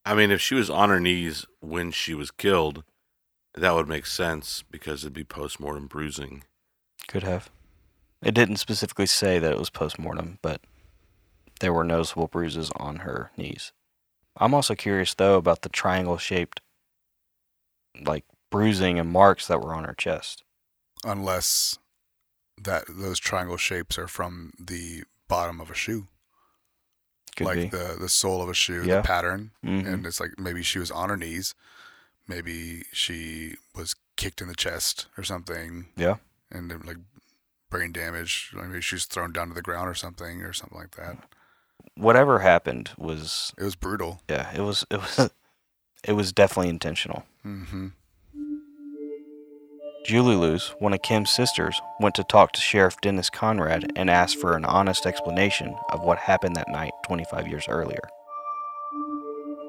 I 0.05 0.15
mean, 0.15 0.33
if 0.33 0.41
she 0.41 0.57
was 0.57 0.69
on 0.69 0.91
her 0.91 1.01
knees 1.01 1.47
when 1.61 1.93
she 1.93 2.13
was 2.13 2.33
killed, 2.33 2.83
that 3.55 3.73
would 3.73 3.89
make 3.89 4.07
sense 4.07 4.65
because 4.69 5.05
it'd 5.05 5.13
be 5.13 5.25
post-mortem 5.25 5.87
bruising. 5.87 6.43
Could 7.09 7.23
have. 7.23 7.51
It 8.23 8.35
didn't 8.35 8.57
specifically 8.57 9.07
say 9.07 9.39
that 9.39 9.53
it 9.53 9.59
was 9.59 9.71
post 9.71 9.99
mortem, 9.99 10.39
but 10.43 10.61
there 11.61 11.73
were 11.73 11.85
noticeable 11.85 12.27
bruises 12.29 12.71
on 12.77 12.97
her 13.01 13.31
knees. 13.37 13.73
I'm 14.37 14.55
also 14.55 14.75
curious 14.75 15.15
though 15.15 15.37
about 15.37 15.63
the 15.63 15.69
triangle 15.69 16.19
shaped 16.19 16.61
like 18.05 18.25
bruising 18.51 18.99
and 18.99 19.11
marks 19.11 19.47
that 19.47 19.61
were 19.61 19.75
on 19.75 19.85
her 19.85 19.95
chest. 19.95 20.43
Unless 21.05 21.79
that 22.61 22.85
those 22.89 23.19
triangle 23.19 23.57
shapes 23.57 23.99
are 23.99 24.09
from 24.09 24.53
the 24.59 25.05
bottom 25.29 25.61
of 25.61 25.71
a 25.71 25.75
shoe, 25.75 26.09
Could 27.37 27.47
like 27.47 27.57
be. 27.57 27.67
the 27.69 27.97
the 27.99 28.09
sole 28.09 28.43
of 28.43 28.49
a 28.49 28.55
shoe, 28.55 28.85
Yeah. 28.85 28.97
the 28.97 29.03
pattern, 29.03 29.53
Mhm. 29.65 29.87
and 29.87 30.07
it's 30.07 30.21
like 30.21 30.39
maybe 30.39 30.63
she 30.63 30.79
was 30.79 30.91
on 30.91 31.09
her 31.11 31.17
knees, 31.17 31.55
maybe 32.27 32.85
she 32.93 33.57
was 33.75 33.95
kicked 34.17 34.41
in 34.41 34.49
the 34.49 34.55
chest 34.55 35.07
or 35.19 35.25
something, 35.25 35.93
Yeah. 35.97 36.17
And 36.55 36.71
like 36.87 36.97
brain 37.71 37.93
damage. 37.93 38.53
Maybe 38.55 38.81
she 38.81 38.95
was 38.95 39.05
thrown 39.05 39.33
down 39.33 39.49
to 39.49 39.55
the 39.55 39.63
ground 39.63 39.89
or 39.89 39.95
something, 39.95 40.41
or 40.43 40.53
something 40.53 40.79
like 40.79 40.93
that. 40.93 41.19
Whatever 41.97 42.39
happened 42.39 42.91
was 42.97 43.53
It 43.59 43.65
was 43.65 43.75
brutal. 43.77 44.21
yeah, 44.31 44.51
it 44.55 44.61
was 44.61 44.87
it 44.91 44.99
was 44.99 45.31
it 46.05 46.13
was 46.13 46.33
definitely 46.33 46.71
intentional. 46.71 47.25
hmm 47.43 47.89
Julie 50.07 50.37
Luce, 50.37 50.69
one 50.81 50.93
of 50.93 51.01
Kim's 51.01 51.31
sisters, 51.31 51.81
went 51.99 52.15
to 52.17 52.25
talk 52.25 52.53
to 52.53 52.61
Sheriff 52.61 53.01
Dennis 53.01 53.31
Conrad 53.31 53.91
and 53.97 54.11
asked 54.11 54.37
for 54.39 54.55
an 54.55 54.67
honest 54.67 55.07
explanation 55.07 55.75
of 55.89 56.03
what 56.03 56.19
happened 56.19 56.57
that 56.57 56.69
night 56.69 56.93
25 57.07 57.49
years 57.49 57.65
earlier. 57.71 58.03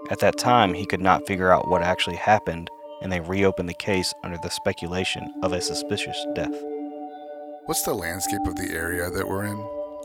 At 0.10 0.20
that 0.20 0.38
time, 0.38 0.74
he 0.74 0.86
could 0.86 1.00
not 1.00 1.26
figure 1.26 1.52
out 1.52 1.70
what 1.70 1.82
actually 1.84 2.18
happened, 2.18 2.70
and 3.02 3.10
they 3.10 3.22
reopened 3.22 3.70
the 3.70 3.74
case 3.74 4.14
under 4.26 4.38
the 4.38 4.50
speculation 4.50 5.34
of 5.42 5.54
a 5.54 5.62
suspicious 5.62 6.18
death. 6.36 6.54
What's 7.66 7.82
the 7.82 7.96
landscape 7.96 8.46
of 8.46 8.56
the 8.58 8.72
area 8.76 9.10
that 9.10 9.28
we're 9.28 9.46
in? 9.46 9.58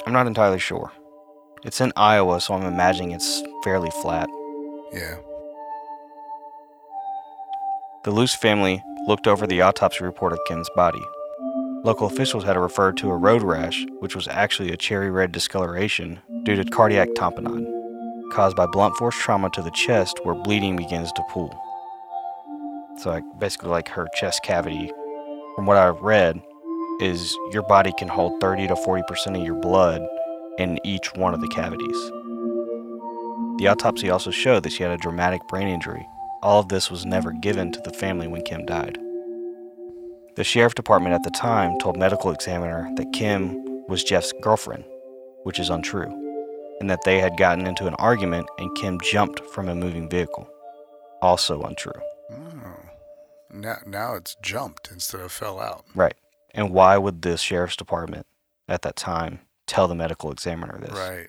I'm 0.07 0.15
not 0.15 0.27
entirely 0.27 0.59
sure. 0.59 0.93
It's 1.63 1.83
in 1.83 1.93
Iowa, 1.95 2.41
so 2.41 2.55
I'm 2.55 2.63
imagining 2.63 3.11
it's 3.11 3.43
fairly 3.63 3.91
flat. 4.01 4.31
Yeah. 4.95 5.17
The 8.05 8.13
Luce 8.13 8.35
family 8.35 8.83
looked 9.07 9.27
over 9.27 9.47
the 9.47 9.61
autopsy 9.61 10.03
report 10.05 10.33
of 10.33 10.39
Ken's 10.49 10.71
body. 10.75 11.03
Local 11.85 12.07
officials 12.07 12.45
had 12.45 12.57
referred 12.57 12.97
to 12.97 13.11
a 13.11 13.17
road 13.17 13.43
rash, 13.43 13.85
which 13.99 14.17
was 14.17 14.27
actually 14.27 14.73
a 14.73 14.79
cherry 14.79 15.11
red 15.11 15.31
discoloration 15.31 16.21
due 16.45 16.57
to 16.57 16.65
cardiac 16.65 17.09
tamponade, 17.11 17.67
caused 18.33 18.57
by 18.57 18.65
blunt 18.73 18.97
force 18.97 19.17
trauma 19.19 19.51
to 19.51 19.61
the 19.61 19.71
chest 19.73 20.19
where 20.25 20.35
bleeding 20.35 20.77
begins 20.77 21.13
to 21.13 21.23
pool. 21.29 21.55
So, 22.97 23.11
like, 23.11 23.25
basically, 23.39 23.69
like 23.69 23.89
her 23.91 24.09
chest 24.15 24.43
cavity, 24.45 24.91
from 25.55 25.67
what 25.67 25.77
I've 25.77 26.01
read, 26.01 26.41
is 27.01 27.37
your 27.53 27.63
body 27.63 27.93
can 27.99 28.09
hold 28.09 28.41
30 28.41 28.69
to 28.69 28.75
40% 28.75 29.41
of 29.41 29.45
your 29.47 29.55
blood 29.61 30.07
in 30.59 30.79
each 30.85 31.15
one 31.15 31.35
of 31.35 31.41
the 31.41 31.49
cavities. 31.49 32.11
The 33.59 33.69
autopsy 33.69 34.11
also 34.11 34.31
showed 34.31 34.63
that 34.63 34.73
she 34.73 34.83
had 34.83 34.93
a 34.93 34.97
dramatic 34.99 35.41
brain 35.49 35.69
injury 35.69 36.07
all 36.43 36.61
of 36.61 36.69
this 36.69 36.91
was 36.91 37.05
never 37.05 37.33
given 37.33 37.71
to 37.73 37.81
the 37.81 37.93
family 37.93 38.27
when 38.27 38.43
Kim 38.43 38.65
died. 38.65 38.99
The 40.37 40.45
sheriff 40.45 40.75
department 40.75 41.15
at 41.15 41.23
the 41.23 41.31
time 41.31 41.79
told 41.79 41.99
medical 41.99 42.31
examiner 42.31 42.91
that 42.97 43.13
Kim 43.13 43.63
was 43.89 44.05
Jeff's 44.05 44.33
girlfriend, 44.41 44.85
which 45.43 45.59
is 45.59 45.69
untrue, 45.69 46.09
and 46.81 46.89
that 46.89 47.05
they 47.05 47.19
had 47.19 47.37
gotten 47.37 47.67
into 47.67 47.87
an 47.87 47.95
argument 47.95 48.49
and 48.59 48.75
Kim 48.77 48.99
jumped 49.01 49.41
from 49.47 49.69
a 49.69 49.75
moving 49.75 50.09
vehicle. 50.09 50.49
Also 51.21 51.61
untrue. 51.63 51.93
Oh. 52.33 52.77
Now, 53.53 53.79
now 53.85 54.15
it's 54.15 54.37
jumped 54.37 54.91
instead 54.91 55.21
of 55.21 55.33
fell 55.33 55.61
out. 55.61 55.85
Right. 55.95 56.15
And 56.53 56.71
why 56.71 56.99
would 56.99 57.23
the 57.23 57.37
sheriff's 57.37 57.77
department 57.77 58.27
at 58.69 58.83
that 58.83 58.97
time 58.97 59.41
tell 59.67 59.89
the 59.89 59.95
medical 59.95 60.33
examiner 60.33 60.79
this? 60.81 60.91
Right. 60.91 61.29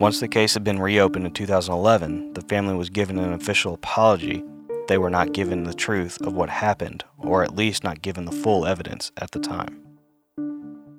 Once 0.00 0.20
the 0.20 0.28
case 0.28 0.54
had 0.54 0.64
been 0.64 0.80
reopened 0.80 1.24
in 1.24 1.32
2011, 1.32 2.34
the 2.34 2.42
family 2.42 2.74
was 2.74 2.90
given 2.90 3.18
an 3.18 3.32
official 3.32 3.74
apology. 3.74 4.44
They 4.88 4.98
were 4.98 5.08
not 5.08 5.32
given 5.32 5.64
the 5.64 5.72
truth 5.72 6.20
of 6.26 6.34
what 6.34 6.50
happened, 6.50 7.04
or 7.16 7.42
at 7.42 7.56
least 7.56 7.84
not 7.84 8.02
given 8.02 8.26
the 8.26 8.32
full 8.32 8.66
evidence 8.66 9.12
at 9.16 9.30
the 9.30 9.38
time. 9.40 9.80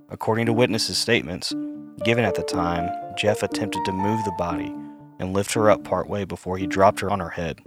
According 0.09 0.47
to 0.47 0.53
witnesses' 0.53 0.97
statements, 0.97 1.53
given 2.03 2.25
at 2.25 2.35
the 2.35 2.43
time, 2.43 2.89
Jeff 3.15 3.43
attempted 3.43 3.83
to 3.85 3.91
move 3.91 4.23
the 4.23 4.35
body 4.37 4.73
and 5.19 5.33
lift 5.33 5.53
her 5.53 5.69
up 5.69 5.83
partway 5.83 6.25
before 6.25 6.57
he 6.57 6.65
dropped 6.65 6.99
her 7.01 7.11
on 7.11 7.19
her 7.19 7.29
head. 7.29 7.59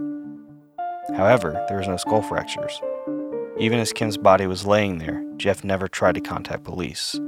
However, 1.15 1.63
there 1.67 1.77
was 1.77 1.87
no 1.87 1.97
skull 1.97 2.21
fractures. 2.21 2.81
Even 3.59 3.79
as 3.79 3.91
Kim's 3.91 4.17
body 4.17 4.47
was 4.47 4.65
laying 4.65 4.99
there, 4.99 5.21
Jeff 5.37 5.63
never 5.63 5.87
tried 5.87 6.15
to 6.15 6.21
contact 6.21 6.63
police. 6.63 7.19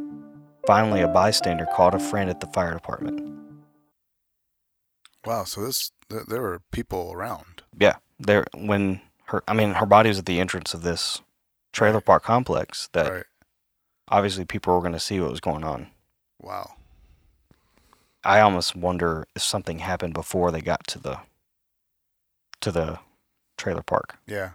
Finally, 0.65 1.01
a 1.01 1.07
bystander 1.07 1.65
called 1.73 1.93
a 1.93 1.99
friend 1.99 2.29
at 2.29 2.39
the 2.39 2.47
fire 2.47 2.73
department. 2.73 3.19
Wow. 5.25 5.43
So 5.43 5.65
this, 5.65 5.91
th- 6.09 6.23
there 6.27 6.41
were 6.41 6.61
people 6.71 7.11
around. 7.13 7.63
Yeah, 7.77 7.95
there 8.19 8.45
when 8.55 9.01
her 9.25 9.43
I 9.47 9.53
mean 9.53 9.73
her 9.73 9.85
body 9.85 10.09
was 10.09 10.19
at 10.19 10.25
the 10.25 10.39
entrance 10.39 10.73
of 10.73 10.83
this 10.83 11.21
trailer 11.73 11.95
Right. 11.95 12.05
park 12.05 12.23
complex 12.23 12.89
that 12.93 13.11
right. 13.11 13.23
obviously 14.07 14.45
people 14.45 14.73
were 14.73 14.81
going 14.81 14.93
to 14.93 14.99
see 14.99 15.19
what 15.19 15.31
was 15.31 15.39
going 15.39 15.63
on. 15.63 15.87
Wow. 16.41 16.73
I 18.23 18.39
almost 18.39 18.75
wonder 18.75 19.27
if 19.35 19.41
something 19.41 19.79
happened 19.79 20.13
before 20.13 20.51
they 20.51 20.61
got 20.61 20.85
to 20.87 20.99
the 20.99 21.19
to 22.61 22.71
the 22.71 22.99
trailer 23.57 23.83
park. 23.83 24.17
Yeah. 24.27 24.51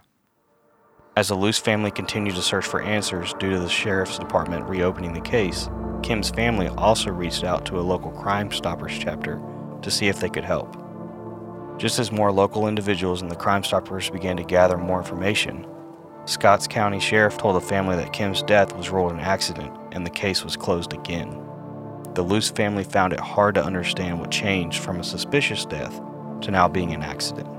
As 1.17 1.29
the 1.29 1.35
Luce 1.35 1.57
family 1.57 1.89
continued 1.89 2.35
to 2.35 2.43
search 2.43 2.67
for 2.67 2.79
answers 2.79 3.33
due 3.39 3.49
to 3.49 3.59
the 3.59 3.67
sheriff's 3.67 4.19
department 4.19 4.69
reopening 4.69 5.13
the 5.13 5.19
case, 5.19 5.67
Kim's 6.03 6.29
family 6.29 6.67
also 6.67 7.09
reached 7.09 7.43
out 7.43 7.65
to 7.65 7.79
a 7.79 7.81
local 7.81 8.11
Crime 8.11 8.51
Stoppers 8.51 8.95
chapter 8.99 9.41
to 9.81 9.89
see 9.89 10.09
if 10.09 10.19
they 10.19 10.29
could 10.29 10.43
help. 10.43 10.77
Just 11.79 11.97
as 11.97 12.11
more 12.11 12.31
local 12.31 12.67
individuals 12.67 13.23
and 13.23 13.31
the 13.31 13.35
Crime 13.35 13.63
Stoppers 13.63 14.11
began 14.11 14.37
to 14.37 14.43
gather 14.43 14.77
more 14.77 14.99
information, 14.99 15.65
Scotts 16.25 16.67
County 16.67 16.99
Sheriff 16.99 17.35
told 17.35 17.55
the 17.55 17.61
family 17.61 17.95
that 17.95 18.13
Kim's 18.13 18.43
death 18.43 18.77
was 18.77 18.91
ruled 18.91 19.11
an 19.11 19.19
accident 19.19 19.75
and 19.93 20.05
the 20.05 20.11
case 20.11 20.43
was 20.43 20.55
closed 20.55 20.93
again. 20.93 21.31
The 22.13 22.21
Luce 22.21 22.51
family 22.51 22.83
found 22.83 23.11
it 23.11 23.19
hard 23.19 23.55
to 23.55 23.65
understand 23.65 24.19
what 24.19 24.29
changed 24.29 24.83
from 24.83 24.99
a 24.99 25.03
suspicious 25.03 25.65
death 25.65 25.99
to 26.41 26.51
now 26.51 26.67
being 26.67 26.93
an 26.93 27.01
accident. 27.01 27.56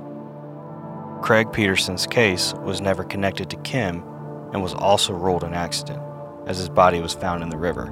Craig 1.23 1.53
Peterson's 1.53 2.07
case 2.07 2.55
was 2.63 2.81
never 2.81 3.05
connected 3.05 3.51
to 3.51 3.57
Kim 3.59 4.03
and 4.53 4.63
was 4.63 4.75
also 4.75 5.13
ruled 5.13 5.45
an 5.45 5.53
accident, 5.53 6.01
as 6.47 6.59
his 6.59 6.69
body 6.69 7.01
was 7.01 7.13
found 7.13 7.43
in 7.43 7.49
the 7.51 7.57
river. 7.57 7.87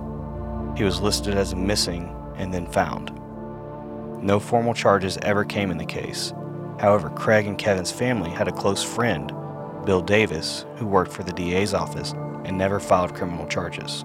He 0.76 0.84
was 0.84 1.00
listed 1.00 1.34
as 1.34 1.54
missing 1.54 2.14
and 2.36 2.54
then 2.54 2.66
found. 2.66 3.12
No 4.22 4.40
formal 4.40 4.74
charges 4.74 5.18
ever 5.22 5.44
came 5.44 5.70
in 5.70 5.78
the 5.78 5.84
case. 5.84 6.32
However, 6.78 7.10
Craig 7.10 7.46
and 7.46 7.58
Kevin's 7.58 7.92
family 7.92 8.30
had 8.30 8.48
a 8.48 8.52
close 8.52 8.82
friend, 8.82 9.32
Bill 9.84 10.02
Davis, 10.02 10.64
who 10.76 10.86
worked 10.86 11.12
for 11.12 11.22
the 11.22 11.32
DA's 11.32 11.74
office 11.74 12.12
and 12.44 12.56
never 12.56 12.80
filed 12.80 13.14
criminal 13.14 13.46
charges. 13.46 14.04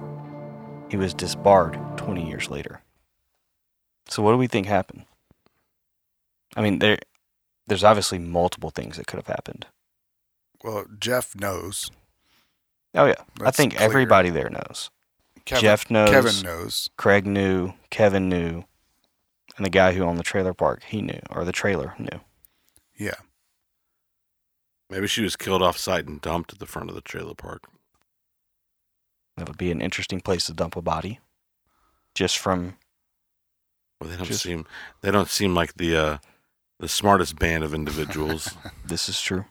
He 0.89 0.97
was 0.97 1.13
disbarred 1.13 1.79
20 1.97 2.27
years 2.27 2.49
later. 2.49 2.81
So, 4.07 4.23
what 4.23 4.31
do 4.31 4.37
we 4.37 4.47
think 4.47 4.67
happened? 4.67 5.05
I 6.55 6.61
mean, 6.61 6.79
there, 6.79 6.97
there's 7.71 7.85
obviously 7.85 8.19
multiple 8.19 8.69
things 8.69 8.97
that 8.97 9.07
could 9.07 9.15
have 9.15 9.27
happened. 9.27 9.65
Well, 10.61 10.83
Jeff 10.99 11.33
knows. 11.35 11.89
Oh 12.93 13.05
yeah, 13.05 13.23
I 13.41 13.51
think 13.51 13.77
clear. 13.77 13.85
everybody 13.87 14.29
there 14.29 14.49
knows. 14.49 14.89
Kevin, 15.45 15.61
Jeff 15.61 15.89
knows. 15.89 16.09
Kevin 16.09 16.41
knows. 16.43 16.89
Craig 16.97 17.25
knew. 17.25 17.71
Kevin 17.89 18.27
knew. 18.27 18.65
And 19.55 19.65
the 19.65 19.69
guy 19.69 19.93
who 19.93 20.03
owned 20.03 20.19
the 20.19 20.23
trailer 20.23 20.53
park, 20.53 20.83
he 20.83 21.01
knew, 21.01 21.21
or 21.29 21.45
the 21.45 21.53
trailer 21.53 21.95
knew. 21.97 22.19
Yeah. 22.97 23.15
Maybe 24.89 25.07
she 25.07 25.21
was 25.21 25.37
killed 25.37 25.61
off 25.61 25.77
site 25.77 26.05
and 26.07 26.19
dumped 26.19 26.51
at 26.51 26.59
the 26.59 26.65
front 26.65 26.89
of 26.89 26.95
the 26.95 27.01
trailer 27.01 27.35
park. 27.35 27.63
That 29.37 29.47
would 29.47 29.57
be 29.57 29.71
an 29.71 29.79
interesting 29.81 30.19
place 30.19 30.45
to 30.47 30.53
dump 30.53 30.75
a 30.75 30.81
body. 30.81 31.19
Just 32.15 32.37
from 32.37 32.75
Well, 34.01 34.09
they 34.09 34.17
don't 34.17 34.25
Just- 34.25 34.43
seem 34.43 34.65
they 34.99 35.11
don't 35.11 35.29
seem 35.29 35.55
like 35.55 35.75
the 35.75 35.95
uh, 35.95 36.17
the 36.81 36.89
smartest 36.89 37.37
band 37.39 37.63
of 37.63 37.73
individuals. 37.73 38.55
this 38.85 39.07
is 39.07 39.21
true. 39.21 39.45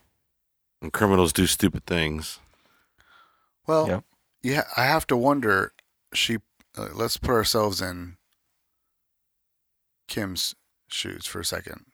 and 0.82 0.92
criminals 0.92 1.32
do 1.32 1.46
stupid 1.46 1.86
things. 1.86 2.40
Well, 3.66 3.86
Yep. 3.88 4.04
yeah, 4.42 4.64
I 4.76 4.84
have 4.84 5.06
to 5.06 5.16
wonder. 5.16 5.72
She, 6.12 6.38
uh, 6.76 6.88
let's 6.92 7.16
put 7.18 7.30
ourselves 7.30 7.80
in 7.80 8.16
Kim's 10.08 10.54
shoes 10.88 11.24
for 11.26 11.38
a 11.40 11.44
second. 11.44 11.84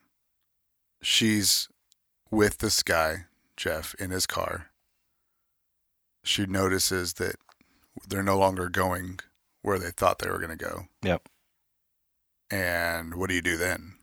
She's 1.03 1.69
with 2.31 2.59
this 2.59 2.83
guy, 2.83 3.27
Jeff, 3.59 3.95
in 3.99 4.11
his 4.11 4.27
car. 4.27 4.71
She 6.25 6.47
notices 6.47 7.15
that 7.15 7.37
they're 8.09 8.23
no 8.23 8.39
longer 8.39 8.69
going 8.71 9.21
where 9.63 9.79
they 9.79 9.91
thought 9.91 10.19
they 10.19 10.31
were 10.31 10.39
going 10.39 10.57
to 10.57 10.65
go. 10.65 10.87
Yep. 11.03 11.29
And 12.51 13.17
what 13.17 13.29
do 13.29 13.35
you 13.35 13.43
do 13.43 13.57
then? 13.59 13.96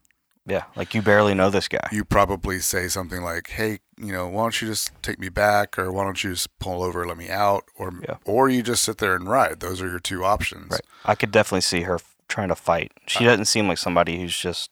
Yeah, 0.46 0.64
like 0.76 0.94
you 0.94 1.02
barely 1.02 1.34
know 1.34 1.50
this 1.50 1.70
guy. 1.70 1.88
You 1.92 2.04
probably 2.04 2.60
say 2.60 2.90
something 2.90 3.22
like, 3.24 3.50
"Hey, 3.52 3.80
you 3.98 4.12
know, 4.12 4.28
why 4.28 4.42
don't 4.44 4.62
you 4.62 4.68
just 4.68 4.92
take 5.02 5.18
me 5.18 5.30
back, 5.30 5.80
or 5.80 5.90
why 5.92 6.04
don't 6.04 6.22
you 6.22 6.32
just 6.32 6.50
pull 6.60 6.84
over, 6.84 7.08
let 7.08 7.16
me 7.18 7.30
out, 7.30 7.64
or 7.78 7.94
Yeah. 8.02 8.18
or 8.26 8.50
you 8.50 8.62
just 8.62 8.84
sit 8.84 8.98
there 8.98 9.16
and 9.16 9.30
ride." 9.30 9.62
Those 9.62 9.82
are 9.82 9.88
your 9.88 10.00
two 10.02 10.26
options. 10.26 10.72
Right. 10.72 10.82
I 11.06 11.16
could 11.16 11.32
definitely 11.32 11.62
see 11.62 11.82
her 11.84 11.96
f- 11.96 12.14
trying 12.28 12.50
to 12.50 12.56
fight. 12.56 12.92
She 13.08 13.26
Uh, 13.26 13.30
doesn't 13.32 13.46
seem 13.46 13.70
like 13.70 13.78
somebody 13.78 14.20
who's 14.20 14.38
just 14.38 14.70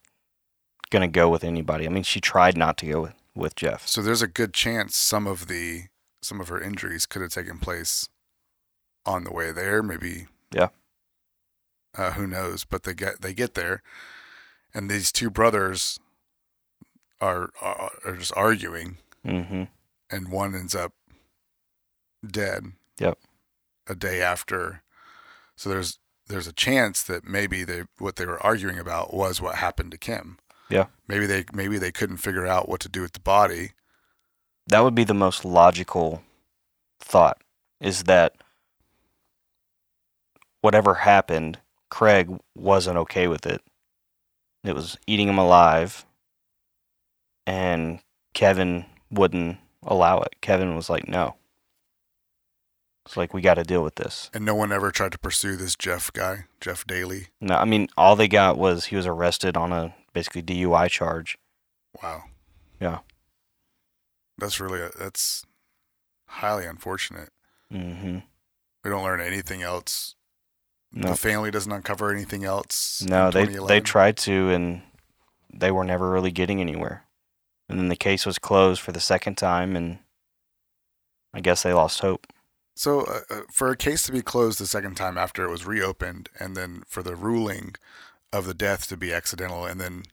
gonna 0.89 1.07
go 1.07 1.29
with 1.29 1.43
anybody. 1.45 1.85
I 1.85 1.89
mean, 1.89 2.03
she 2.03 2.19
tried 2.19 2.57
not 2.57 2.77
to 2.79 2.85
go 2.91 3.01
with, 3.03 3.13
with 3.33 3.55
Jeff. 3.55 3.87
So 3.87 4.01
there's 4.01 4.21
a 4.21 4.27
good 4.27 4.53
chance 4.53 4.97
some 4.97 5.25
of 5.25 5.47
the 5.47 5.83
some 6.21 6.41
of 6.41 6.49
her 6.49 6.61
injuries 6.61 7.05
could 7.05 7.21
have 7.21 7.31
taken 7.31 7.59
place 7.59 8.09
on 9.05 9.23
the 9.23 9.31
way 9.31 9.51
there. 9.53 9.81
Maybe. 9.81 10.27
Yeah. 10.51 10.67
Uh, 11.97 12.11
who 12.11 12.27
knows? 12.27 12.65
But 12.65 12.83
they 12.83 12.93
get 12.93 13.21
they 13.21 13.33
get 13.33 13.53
there, 13.53 13.81
and 14.73 14.89
these 14.89 15.11
two 15.11 15.29
brothers 15.29 15.99
are 17.19 17.49
are, 17.61 17.91
are 18.05 18.15
just 18.15 18.33
arguing, 18.35 18.97
Mm-hmm. 19.25 19.63
and 20.09 20.31
one 20.31 20.55
ends 20.55 20.73
up 20.75 20.93
dead. 22.25 22.73
Yep. 22.99 23.17
A 23.87 23.95
day 23.95 24.21
after, 24.21 24.81
so 25.55 25.69
there's 25.69 25.99
there's 26.27 26.47
a 26.47 26.53
chance 26.53 27.03
that 27.03 27.25
maybe 27.25 27.63
they 27.63 27.83
what 27.97 28.15
they 28.15 28.25
were 28.25 28.41
arguing 28.43 28.77
about 28.79 29.13
was 29.13 29.41
what 29.41 29.55
happened 29.55 29.91
to 29.91 29.97
Kim. 29.97 30.37
Yeah. 30.69 30.85
Maybe 31.07 31.25
they 31.25 31.45
maybe 31.51 31.77
they 31.77 31.91
couldn't 31.91 32.17
figure 32.17 32.47
out 32.47 32.69
what 32.69 32.79
to 32.81 32.89
do 32.89 33.01
with 33.01 33.13
the 33.13 33.19
body. 33.19 33.71
That 34.67 34.83
would 34.83 34.95
be 34.95 35.03
the 35.03 35.13
most 35.13 35.43
logical 35.43 36.23
thought. 36.99 37.41
Is 37.81 38.03
that 38.03 38.35
whatever 40.61 40.93
happened, 40.95 41.59
Craig 41.89 42.29
wasn't 42.55 42.97
okay 42.97 43.27
with 43.27 43.45
it. 43.45 43.61
It 44.63 44.75
was 44.75 44.97
eating 45.07 45.27
him 45.27 45.37
alive, 45.37 46.05
and 47.47 47.99
Kevin 48.33 48.85
wouldn't 49.09 49.57
allow 49.83 50.19
it. 50.21 50.35
Kevin 50.41 50.75
was 50.75 50.89
like, 50.89 51.07
"No." 51.07 51.35
It's 53.05 53.17
like 53.17 53.33
we 53.33 53.41
got 53.41 53.55
to 53.55 53.63
deal 53.63 53.83
with 53.83 53.95
this. 53.95 54.29
And 54.33 54.45
no 54.45 54.53
one 54.53 54.71
ever 54.71 54.91
tried 54.91 55.11
to 55.13 55.17
pursue 55.17 55.55
this 55.55 55.75
Jeff 55.75 56.13
guy, 56.13 56.45
Jeff 56.59 56.85
Daly. 56.85 57.27
No, 57.41 57.55
I 57.55 57.65
mean 57.65 57.87
all 57.97 58.15
they 58.15 58.27
got 58.27 58.57
was 58.59 58.85
he 58.85 58.95
was 58.95 59.07
arrested 59.07 59.57
on 59.57 59.73
a 59.73 59.95
basically 60.13 60.43
DUI 60.43 60.87
charge. 60.89 61.37
Wow. 62.01 62.25
Yeah. 62.79 62.99
That's 64.37 64.59
really 64.59 64.87
that's 64.97 65.45
highly 66.27 66.65
unfortunate. 66.65 67.29
hmm 67.71 68.19
We 68.83 68.91
don't 68.91 69.03
learn 69.03 69.19
anything 69.19 69.63
else. 69.63 70.15
No, 70.93 71.09
The 71.11 71.15
family 71.15 71.51
doesn't 71.51 71.71
uncover 71.71 72.11
anything 72.11 72.43
else. 72.43 73.01
no, 73.07 73.31
they 73.31 73.45
they 73.45 73.79
tried 73.79 74.17
to 74.17 74.49
and 74.49 74.81
they 75.53 75.71
were 75.71 75.83
never 75.85 76.09
really 76.09 76.31
getting 76.31 76.59
anywhere. 76.61 77.05
And 77.69 77.79
then 77.79 77.87
the 77.87 77.95
case 77.95 78.25
was 78.25 78.37
closed 78.37 78.81
for 78.81 78.91
the 78.91 78.99
second 78.99 79.35
time, 79.37 79.77
and 79.77 79.99
I 81.33 81.39
guess 81.39 81.63
they 81.63 81.71
lost 81.73 82.01
hope. 82.01 82.27
So, 82.75 83.01
uh, 83.01 83.21
uh, 83.29 83.41
for 83.51 83.69
a 83.69 83.77
case 83.77 84.03
to 84.03 84.11
be 84.11 84.21
closed 84.21 84.59
the 84.59 84.67
second 84.67 84.95
time 84.95 85.17
after 85.17 85.45
it 85.45 85.49
was 85.51 85.65
reopened, 85.65 86.29
and 86.39 86.55
then 86.57 86.83
for 86.87 87.01
the 87.03 87.15
ruling 87.15 87.75
of 88.33 88.45
the 88.45 88.53
death 88.53 88.87
to 88.89 88.97
be 88.97 89.13
accidental, 89.13 89.65
and 89.65 89.79
then 89.79 90.03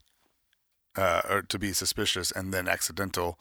uh, 0.96 1.22
or 1.28 1.42
to 1.42 1.58
be 1.58 1.72
suspicious 1.72 2.30
and 2.30 2.52
then 2.54 2.68
accidental, 2.68 3.38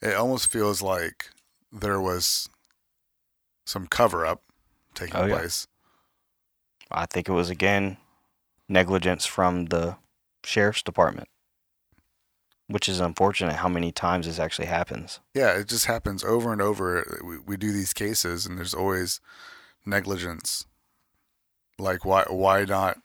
it 0.00 0.14
almost 0.14 0.46
feels 0.48 0.82
like 0.82 1.30
there 1.72 2.00
was 2.00 2.48
some 3.64 3.86
cover 3.86 4.24
up 4.26 4.42
taking 4.94 5.16
Oh, 5.16 5.26
yeah. 5.26 5.38
place. 5.38 5.66
I 6.90 7.06
think 7.06 7.28
it 7.28 7.32
was 7.32 7.50
again 7.50 7.96
negligence 8.68 9.26
from 9.26 9.66
the 9.66 9.96
sheriff's 10.44 10.82
department, 10.82 11.28
which 12.68 12.88
is 12.88 13.00
unfortunate. 13.00 13.56
How 13.56 13.68
many 13.68 13.92
times 13.92 14.26
this 14.26 14.38
actually 14.38 14.66
happens? 14.66 15.20
Yeah, 15.34 15.58
it 15.58 15.68
just 15.68 15.86
happens 15.86 16.24
over 16.24 16.52
and 16.52 16.62
over. 16.62 17.20
We, 17.24 17.38
we 17.38 17.56
do 17.56 17.72
these 17.72 17.92
cases, 17.92 18.46
and 18.46 18.58
there's 18.58 18.74
always 18.74 19.20
negligence. 19.84 20.66
Like 21.78 22.04
why 22.04 22.24
why 22.28 22.64
not 22.64 22.98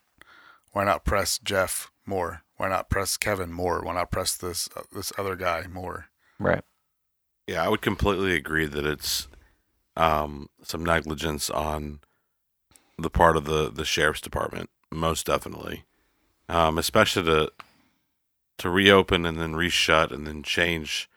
why 0.72 0.84
not 0.84 1.04
press 1.04 1.38
Jeff 1.38 1.90
more? 2.04 2.42
Why 2.56 2.68
not 2.68 2.90
press 2.90 3.16
Kevin 3.16 3.52
more? 3.52 3.82
Why 3.82 3.94
not 3.94 4.10
press 4.10 4.36
this 4.36 4.68
uh, 4.76 4.82
this 4.92 5.12
other 5.18 5.36
guy 5.36 5.66
more? 5.70 6.06
Right. 6.38 6.62
Yeah, 7.46 7.64
I 7.64 7.68
would 7.68 7.80
completely 7.80 8.34
agree 8.34 8.66
that 8.66 8.84
it's 8.84 9.28
um, 9.96 10.48
some 10.62 10.84
negligence 10.84 11.48
on 11.48 12.00
the 12.98 13.10
part 13.10 13.36
of 13.36 13.44
the, 13.44 13.70
the 13.70 13.84
sheriff's 13.84 14.20
department, 14.20 14.70
most 14.92 15.26
definitely. 15.26 15.84
Um, 16.48 16.78
especially 16.78 17.24
to 17.24 17.52
to 18.58 18.70
reopen 18.70 19.26
and 19.26 19.38
then 19.38 19.52
reshut 19.52 20.10
and 20.10 20.26
then 20.26 20.42
change 20.42 21.10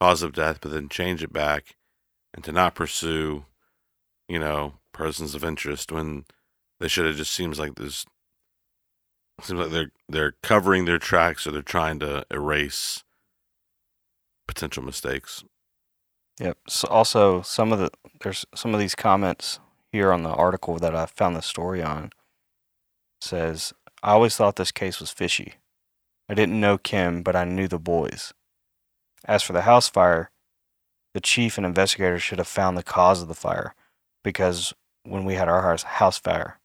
cause 0.00 0.22
of 0.22 0.32
death, 0.32 0.58
but 0.60 0.72
then 0.72 0.88
change 0.88 1.22
it 1.22 1.32
back, 1.32 1.76
and 2.34 2.44
to 2.44 2.52
not 2.52 2.74
pursue, 2.74 3.46
you 4.28 4.38
know, 4.38 4.74
persons 4.92 5.34
of 5.34 5.44
interest 5.44 5.92
when 5.92 6.24
they 6.80 6.88
should 6.88 7.06
have. 7.06 7.16
Just 7.16 7.32
seems 7.32 7.58
like 7.58 7.76
there's 7.76 8.04
seems 9.40 9.60
like 9.60 9.70
they're 9.70 9.92
they're 10.08 10.34
covering 10.42 10.84
their 10.84 10.98
tracks 10.98 11.46
or 11.46 11.52
they're 11.52 11.62
trying 11.62 12.00
to 12.00 12.26
erase 12.30 13.04
potential 14.46 14.82
mistakes. 14.82 15.44
Yep. 16.40 16.58
So 16.68 16.88
also, 16.88 17.42
some 17.42 17.72
of 17.72 17.78
the 17.78 17.90
there's 18.20 18.44
some 18.54 18.74
of 18.74 18.80
these 18.80 18.94
comments 18.94 19.60
here 19.92 20.12
on 20.12 20.22
the 20.22 20.30
article 20.30 20.78
that 20.78 20.96
I 20.96 21.06
found 21.06 21.36
the 21.36 21.42
story 21.42 21.82
on 21.82 22.10
says 23.20 23.72
I 24.02 24.12
always 24.12 24.36
thought 24.36 24.56
this 24.56 24.72
case 24.72 24.98
was 24.98 25.10
fishy. 25.12 25.54
I 26.28 26.34
didn't 26.34 26.58
know 26.60 26.78
Kim, 26.78 27.22
but 27.22 27.36
I 27.36 27.44
knew 27.44 27.68
the 27.68 27.78
boys. 27.78 28.32
As 29.24 29.42
for 29.42 29.52
the 29.52 29.62
house 29.62 29.88
fire, 29.88 30.30
the 31.14 31.20
chief 31.20 31.56
and 31.56 31.66
investigators 31.66 32.22
should 32.22 32.38
have 32.38 32.48
found 32.48 32.76
the 32.76 32.82
cause 32.82 33.22
of 33.22 33.28
the 33.28 33.34
fire 33.34 33.74
because 34.24 34.72
when 35.04 35.24
we 35.24 35.34
had 35.34 35.48
our 35.48 35.62
house, 35.62 35.82
house 35.82 36.18
fire, 36.18 36.58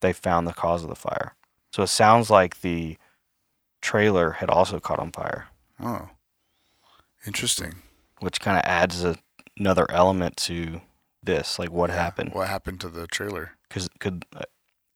they 0.00 0.12
found 0.12 0.46
the 0.46 0.52
cause 0.52 0.82
of 0.82 0.88
the 0.88 0.96
fire. 0.96 1.34
So 1.72 1.82
it 1.82 1.88
sounds 1.88 2.28
like 2.28 2.60
the 2.60 2.98
trailer 3.80 4.32
had 4.32 4.50
also 4.50 4.80
caught 4.80 4.98
on 4.98 5.12
fire, 5.12 5.46
Oh, 5.80 6.08
interesting. 7.26 7.76
which 8.20 8.40
kind 8.40 8.56
of 8.58 8.64
adds 8.64 9.04
a, 9.04 9.16
another 9.58 9.86
element 9.90 10.36
to 10.38 10.80
this. 11.28 11.58
Like 11.58 11.70
what 11.70 11.90
Yeah, 11.90 11.96
happened? 11.96 12.32
What 12.34 12.48
happened 12.48 12.80
to 12.80 12.88
the 12.88 13.06
trailer? 13.06 13.52
Because 13.68 13.88
could 14.00 14.24
uh, 14.34 14.42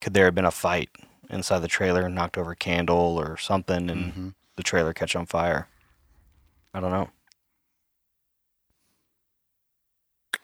could 0.00 0.14
there 0.14 0.24
have 0.24 0.34
been 0.34 0.44
a 0.44 0.50
fight 0.50 0.90
inside 1.30 1.60
the 1.60 1.68
trailer, 1.68 2.08
knocked 2.08 2.36
over 2.36 2.52
a 2.52 2.56
candle 2.56 3.16
or 3.20 3.36
something, 3.36 3.88
and 3.88 4.12
hmm 4.12 4.28
the 4.56 4.62
trailer 4.62 4.92
catch 4.92 5.16
on 5.16 5.24
fire? 5.26 5.68
I 6.74 6.80
don't 6.80 6.90
know. 6.90 7.08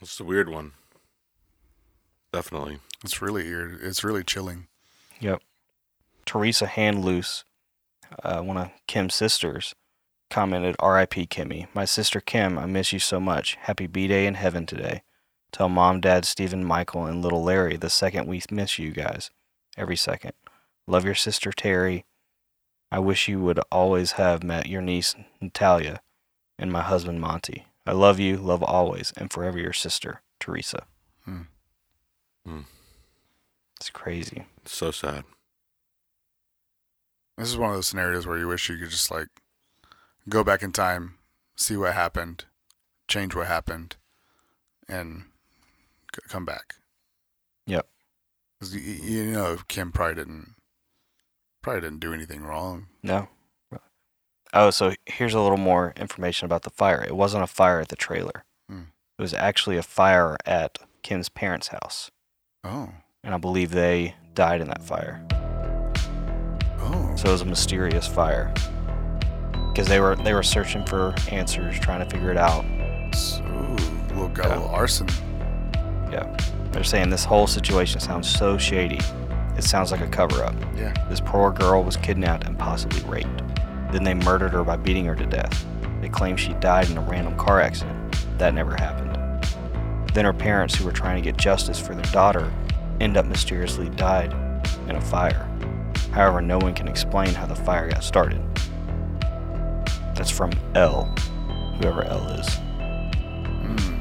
It's 0.01 0.20
a 0.20 0.24
weird 0.24 0.48
one. 0.48 0.72
Definitely. 2.33 2.79
It's 3.05 3.20
really 3.20 3.44
weird. 3.44 3.81
It's 3.83 4.05
really 4.05 4.22
chilling. 4.24 4.68
Yep. 5.20 5.42
Teresa 6.24 6.66
Handloose, 6.66 7.44
uh, 8.22 8.40
one 8.42 8.57
of 8.57 8.70
Kim's 8.87 9.14
sisters, 9.14 9.74
commented, 10.31 10.77
R.I.P. 10.79 11.27
Kimmy. 11.27 11.66
My 11.74 11.85
sister 11.85 12.20
Kim, 12.20 12.59
I 12.59 12.66
miss 12.66 12.92
you 12.92 12.98
so 12.98 13.18
much. 13.18 13.57
Happy 13.62 13.87
B 13.87 14.07
Day 14.07 14.27
in 14.27 14.35
heaven 14.35 14.66
today. 14.66 15.03
Tell 15.53 15.69
mom, 15.69 16.01
dad, 16.01 16.25
Stephen, 16.25 16.65
Michael, 16.65 17.07
and 17.07 17.23
little 17.23 17.43
Larry 17.43 17.77
the 17.77 17.91
second 17.91 18.27
we 18.27 18.43
miss 18.51 18.79
you 18.79 18.91
guys. 18.91 19.31
Every 19.77 19.97
second. 19.97 20.33
Love 20.87 21.05
your 21.05 21.15
sister 21.15 21.53
Terry. 21.53 22.05
I 22.91 22.99
wish 22.99 23.29
you 23.29 23.41
would 23.41 23.61
always 23.71 24.13
have 24.13 24.43
met 24.43 24.67
your 24.67 24.83
niece 24.83 25.15
Natalia 25.41 26.01
and 26.59 26.73
my 26.73 26.83
husband 26.83 27.21
Monty. 27.21 27.67
I 27.87 27.93
love 27.93 28.19
you, 28.19 28.37
love 28.37 28.63
always, 28.63 29.13
and 29.17 29.31
forever 29.31 29.59
your 29.59 29.73
sister, 29.73 30.23
Teresa. 30.41 30.87
Hmm. 31.25 31.43
Hmm. 32.45 32.61
It's 33.79 33.91
crazy. 33.91 34.45
It's 34.63 34.75
so 34.75 34.91
sad. 34.91 35.25
This 37.37 37.49
is 37.49 37.57
one 37.57 37.71
of 37.71 37.77
those 37.77 37.87
scenarios 37.87 38.27
where 38.27 38.39
you 38.39 38.49
wish 38.49 38.69
you 38.69 38.77
could 38.79 38.91
just 38.91 39.11
like 39.11 39.29
go 40.29 40.43
back 40.43 40.63
in 40.63 40.73
time, 40.73 41.15
see 41.57 41.77
what 41.77 41.95
happened, 41.95 42.47
change 43.07 43.35
what 43.35 43.47
happened, 43.47 43.97
and 44.89 45.23
c- 45.23 45.28
come 46.29 46.44
back. 46.44 46.75
Yep. 47.66 47.87
you, 48.73 48.79
you 48.81 49.25
know, 49.33 49.59
Kim 49.68 49.92
probably 49.92 50.14
didn't 50.16 50.55
probably 51.62 51.83
didn't 51.83 52.01
do 52.01 52.12
anything 52.14 52.42
wrong. 52.42 52.87
No. 53.03 53.29
Oh, 54.55 54.71
so 54.71 54.94
here's 55.05 55.35
a 55.35 55.40
little 55.40 55.59
more 55.59 55.92
information 55.97 56.47
about 56.47 56.62
the 56.62 56.71
fire. 56.71 57.05
It 57.07 57.14
wasn't 57.14 57.44
a 57.44 57.47
fire 57.47 57.81
at 57.81 57.88
the 57.88 57.97
trailer. 57.97 58.44
Hmm. 58.71 58.85
It 59.18 59.23
was 59.23 59.35
actually 59.35 59.77
a 59.77 59.83
fire 59.83 60.38
at 60.47 60.79
Kim's 61.03 61.29
parents' 61.29 61.68
house. 61.68 62.11
Oh, 62.64 62.88
And 63.23 63.35
I 63.35 63.38
believe 63.38 63.73
they 63.73 64.14
died 64.33 64.62
in 64.62 64.68
that 64.68 64.83
fire. 64.83 65.23
oh, 66.81 67.12
So 67.16 67.29
it 67.29 67.33
was 67.33 67.42
a 67.42 67.44
mysterious 67.44 68.07
fire. 68.09 68.53
Because 69.71 69.87
they 69.87 70.01
were 70.01 70.16
they 70.16 70.33
were 70.33 70.42
searching 70.42 70.85
for 70.87 71.14
answers, 71.31 71.79
trying 71.79 72.01
to 72.03 72.11
figure 72.11 72.31
it 72.31 72.38
out. 72.38 72.64
so 73.14 73.42
little 74.09 74.29
got 74.29 74.47
a 74.47 74.49
little 74.61 74.68
arson. 74.68 75.09
They're 76.73 76.85
saying 76.85 77.11
this 77.11 77.25
whole 77.25 77.47
situation 77.47 78.01
sounds 78.01 78.29
so 78.29 78.59
shady. 78.59 79.01
It 79.57 79.64
sounds 79.64 79.90
like 79.90 80.01
a 80.01 80.07
cover 80.07 80.44
up. 80.44 80.55
Yeah, 80.77 80.92
This 81.09 81.21
poor 81.21 81.51
girl 81.51 81.83
was 81.83 81.97
kidnapped 81.97 82.44
and 82.47 82.59
possibly 82.59 83.03
raped. 83.11 83.42
Then 83.90 84.05
they 84.05 84.14
murdered 84.14 84.53
her 84.53 84.62
by 84.62 84.77
beating 84.77 85.05
her 85.07 85.16
to 85.16 85.27
death. 85.27 85.66
They 86.01 86.09
claim 86.09 86.37
she 86.37 86.53
died 86.55 86.90
in 86.90 86.99
a 86.99 87.01
random 87.01 87.37
car 87.37 87.61
accident. 87.61 88.16
That 88.38 88.55
never 88.55 88.77
happened. 88.77 89.16
Then 90.14 90.25
her 90.25 90.33
parents, 90.33 90.75
who 90.75 90.85
were 90.85 90.92
trying 90.92 91.16
to 91.16 91.23
get 91.23 91.37
justice 91.37 91.81
for 91.81 91.94
their 91.94 92.11
daughter, 92.12 92.53
end 93.01 93.16
up 93.16 93.27
mysteriously 93.27 93.88
died 93.90 94.33
in 94.88 94.97
a 94.97 95.01
fire. 95.01 95.49
However, 96.12 96.40
no 96.40 96.59
one 96.59 96.75
can 96.75 96.88
explain 96.88 97.35
how 97.35 97.47
the 97.47 97.55
fire 97.57 97.88
got 97.88 98.05
started. 98.05 98.40
That's 100.14 100.31
from 100.31 100.53
L, 100.75 101.05
whoever 101.79 102.05
L 102.05 102.27
is. 102.29 102.49
Hmm. 102.57 103.98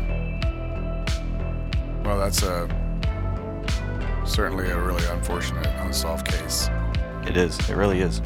Well, 2.08 2.20
that's 2.20 2.42
a 2.42 2.70
certainly 4.26 4.70
a 4.70 4.80
really 4.80 5.06
unfortunate 5.08 5.68
unsolved 5.82 6.26
case. 6.26 6.70
It 7.28 7.36
is. 7.36 7.60
It 7.70 7.76
really 7.76 8.00
is. 8.00 8.22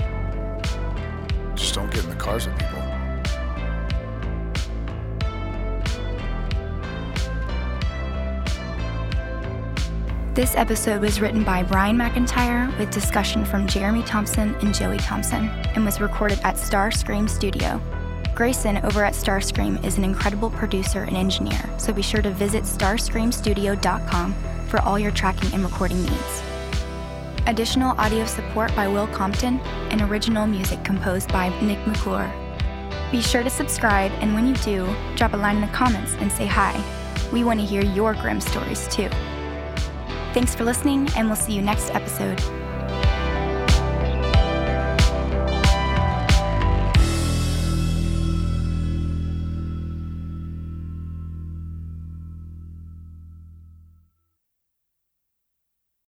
Just 1.56 1.74
don't 1.74 1.90
get 1.90 2.04
in 2.04 2.12
the 2.12 2.16
cars 2.16 2.46
with 2.46 2.60
people. 2.60 2.80
This 10.36 10.56
episode 10.56 11.02
was 11.02 11.20
written 11.20 11.44
by 11.44 11.64
Bryan 11.64 11.98
McIntyre 11.98 12.78
with 12.78 12.92
discussion 12.92 13.44
from 13.44 13.66
Jeremy 13.66 14.04
Thompson 14.04 14.54
and 14.62 14.76
Joey 14.76 15.00
Thompson 15.00 15.50
and 15.74 15.84
was 15.84 16.00
recorded 16.00 16.40
at 16.44 16.54
Starscream 16.54 17.28
Studio. 17.28 17.82
Grayson 18.42 18.78
over 18.78 19.04
at 19.04 19.14
Starscream 19.14 19.86
is 19.86 20.00
an 20.00 20.04
incredible 20.04 20.50
producer 20.50 21.04
and 21.04 21.16
engineer, 21.16 21.62
so 21.78 21.94
be 21.94 22.02
sure 22.02 22.24
to 22.24 22.32
visit 22.32 22.64
starscreamstudio.com 22.64 24.34
for 24.68 24.80
all 24.82 24.98
your 24.98 25.12
tracking 25.12 25.54
and 25.54 25.64
recording 25.64 26.02
needs. 26.02 26.42
Additional 27.46 27.96
audio 28.00 28.26
support 28.26 28.76
by 28.76 28.88
Will 28.88 29.06
Compton 29.06 29.60
and 29.92 30.02
original 30.02 30.48
music 30.48 30.84
composed 30.84 31.32
by 31.32 31.50
Nick 31.62 31.86
McClure. 31.86 32.34
Be 33.12 33.22
sure 33.22 33.44
to 33.44 33.50
subscribe, 33.52 34.12
and 34.22 34.34
when 34.34 34.48
you 34.48 34.56
do, 34.56 34.92
drop 35.16 35.34
a 35.34 35.38
line 35.38 35.58
in 35.58 35.62
the 35.62 35.68
comments 35.68 36.14
and 36.14 36.32
say 36.32 36.48
hi. 36.48 36.84
We 37.32 37.44
want 37.44 37.60
to 37.60 37.66
hear 37.68 37.84
your 37.84 38.16
grim 38.16 38.42
stories 38.42 38.88
too. 38.88 39.10
Thanks 40.34 40.56
for 40.56 40.64
listening, 40.64 41.08
and 41.16 41.28
we'll 41.28 41.36
see 41.36 41.54
you 41.54 41.62
next 41.62 41.94
episode. 41.94 42.42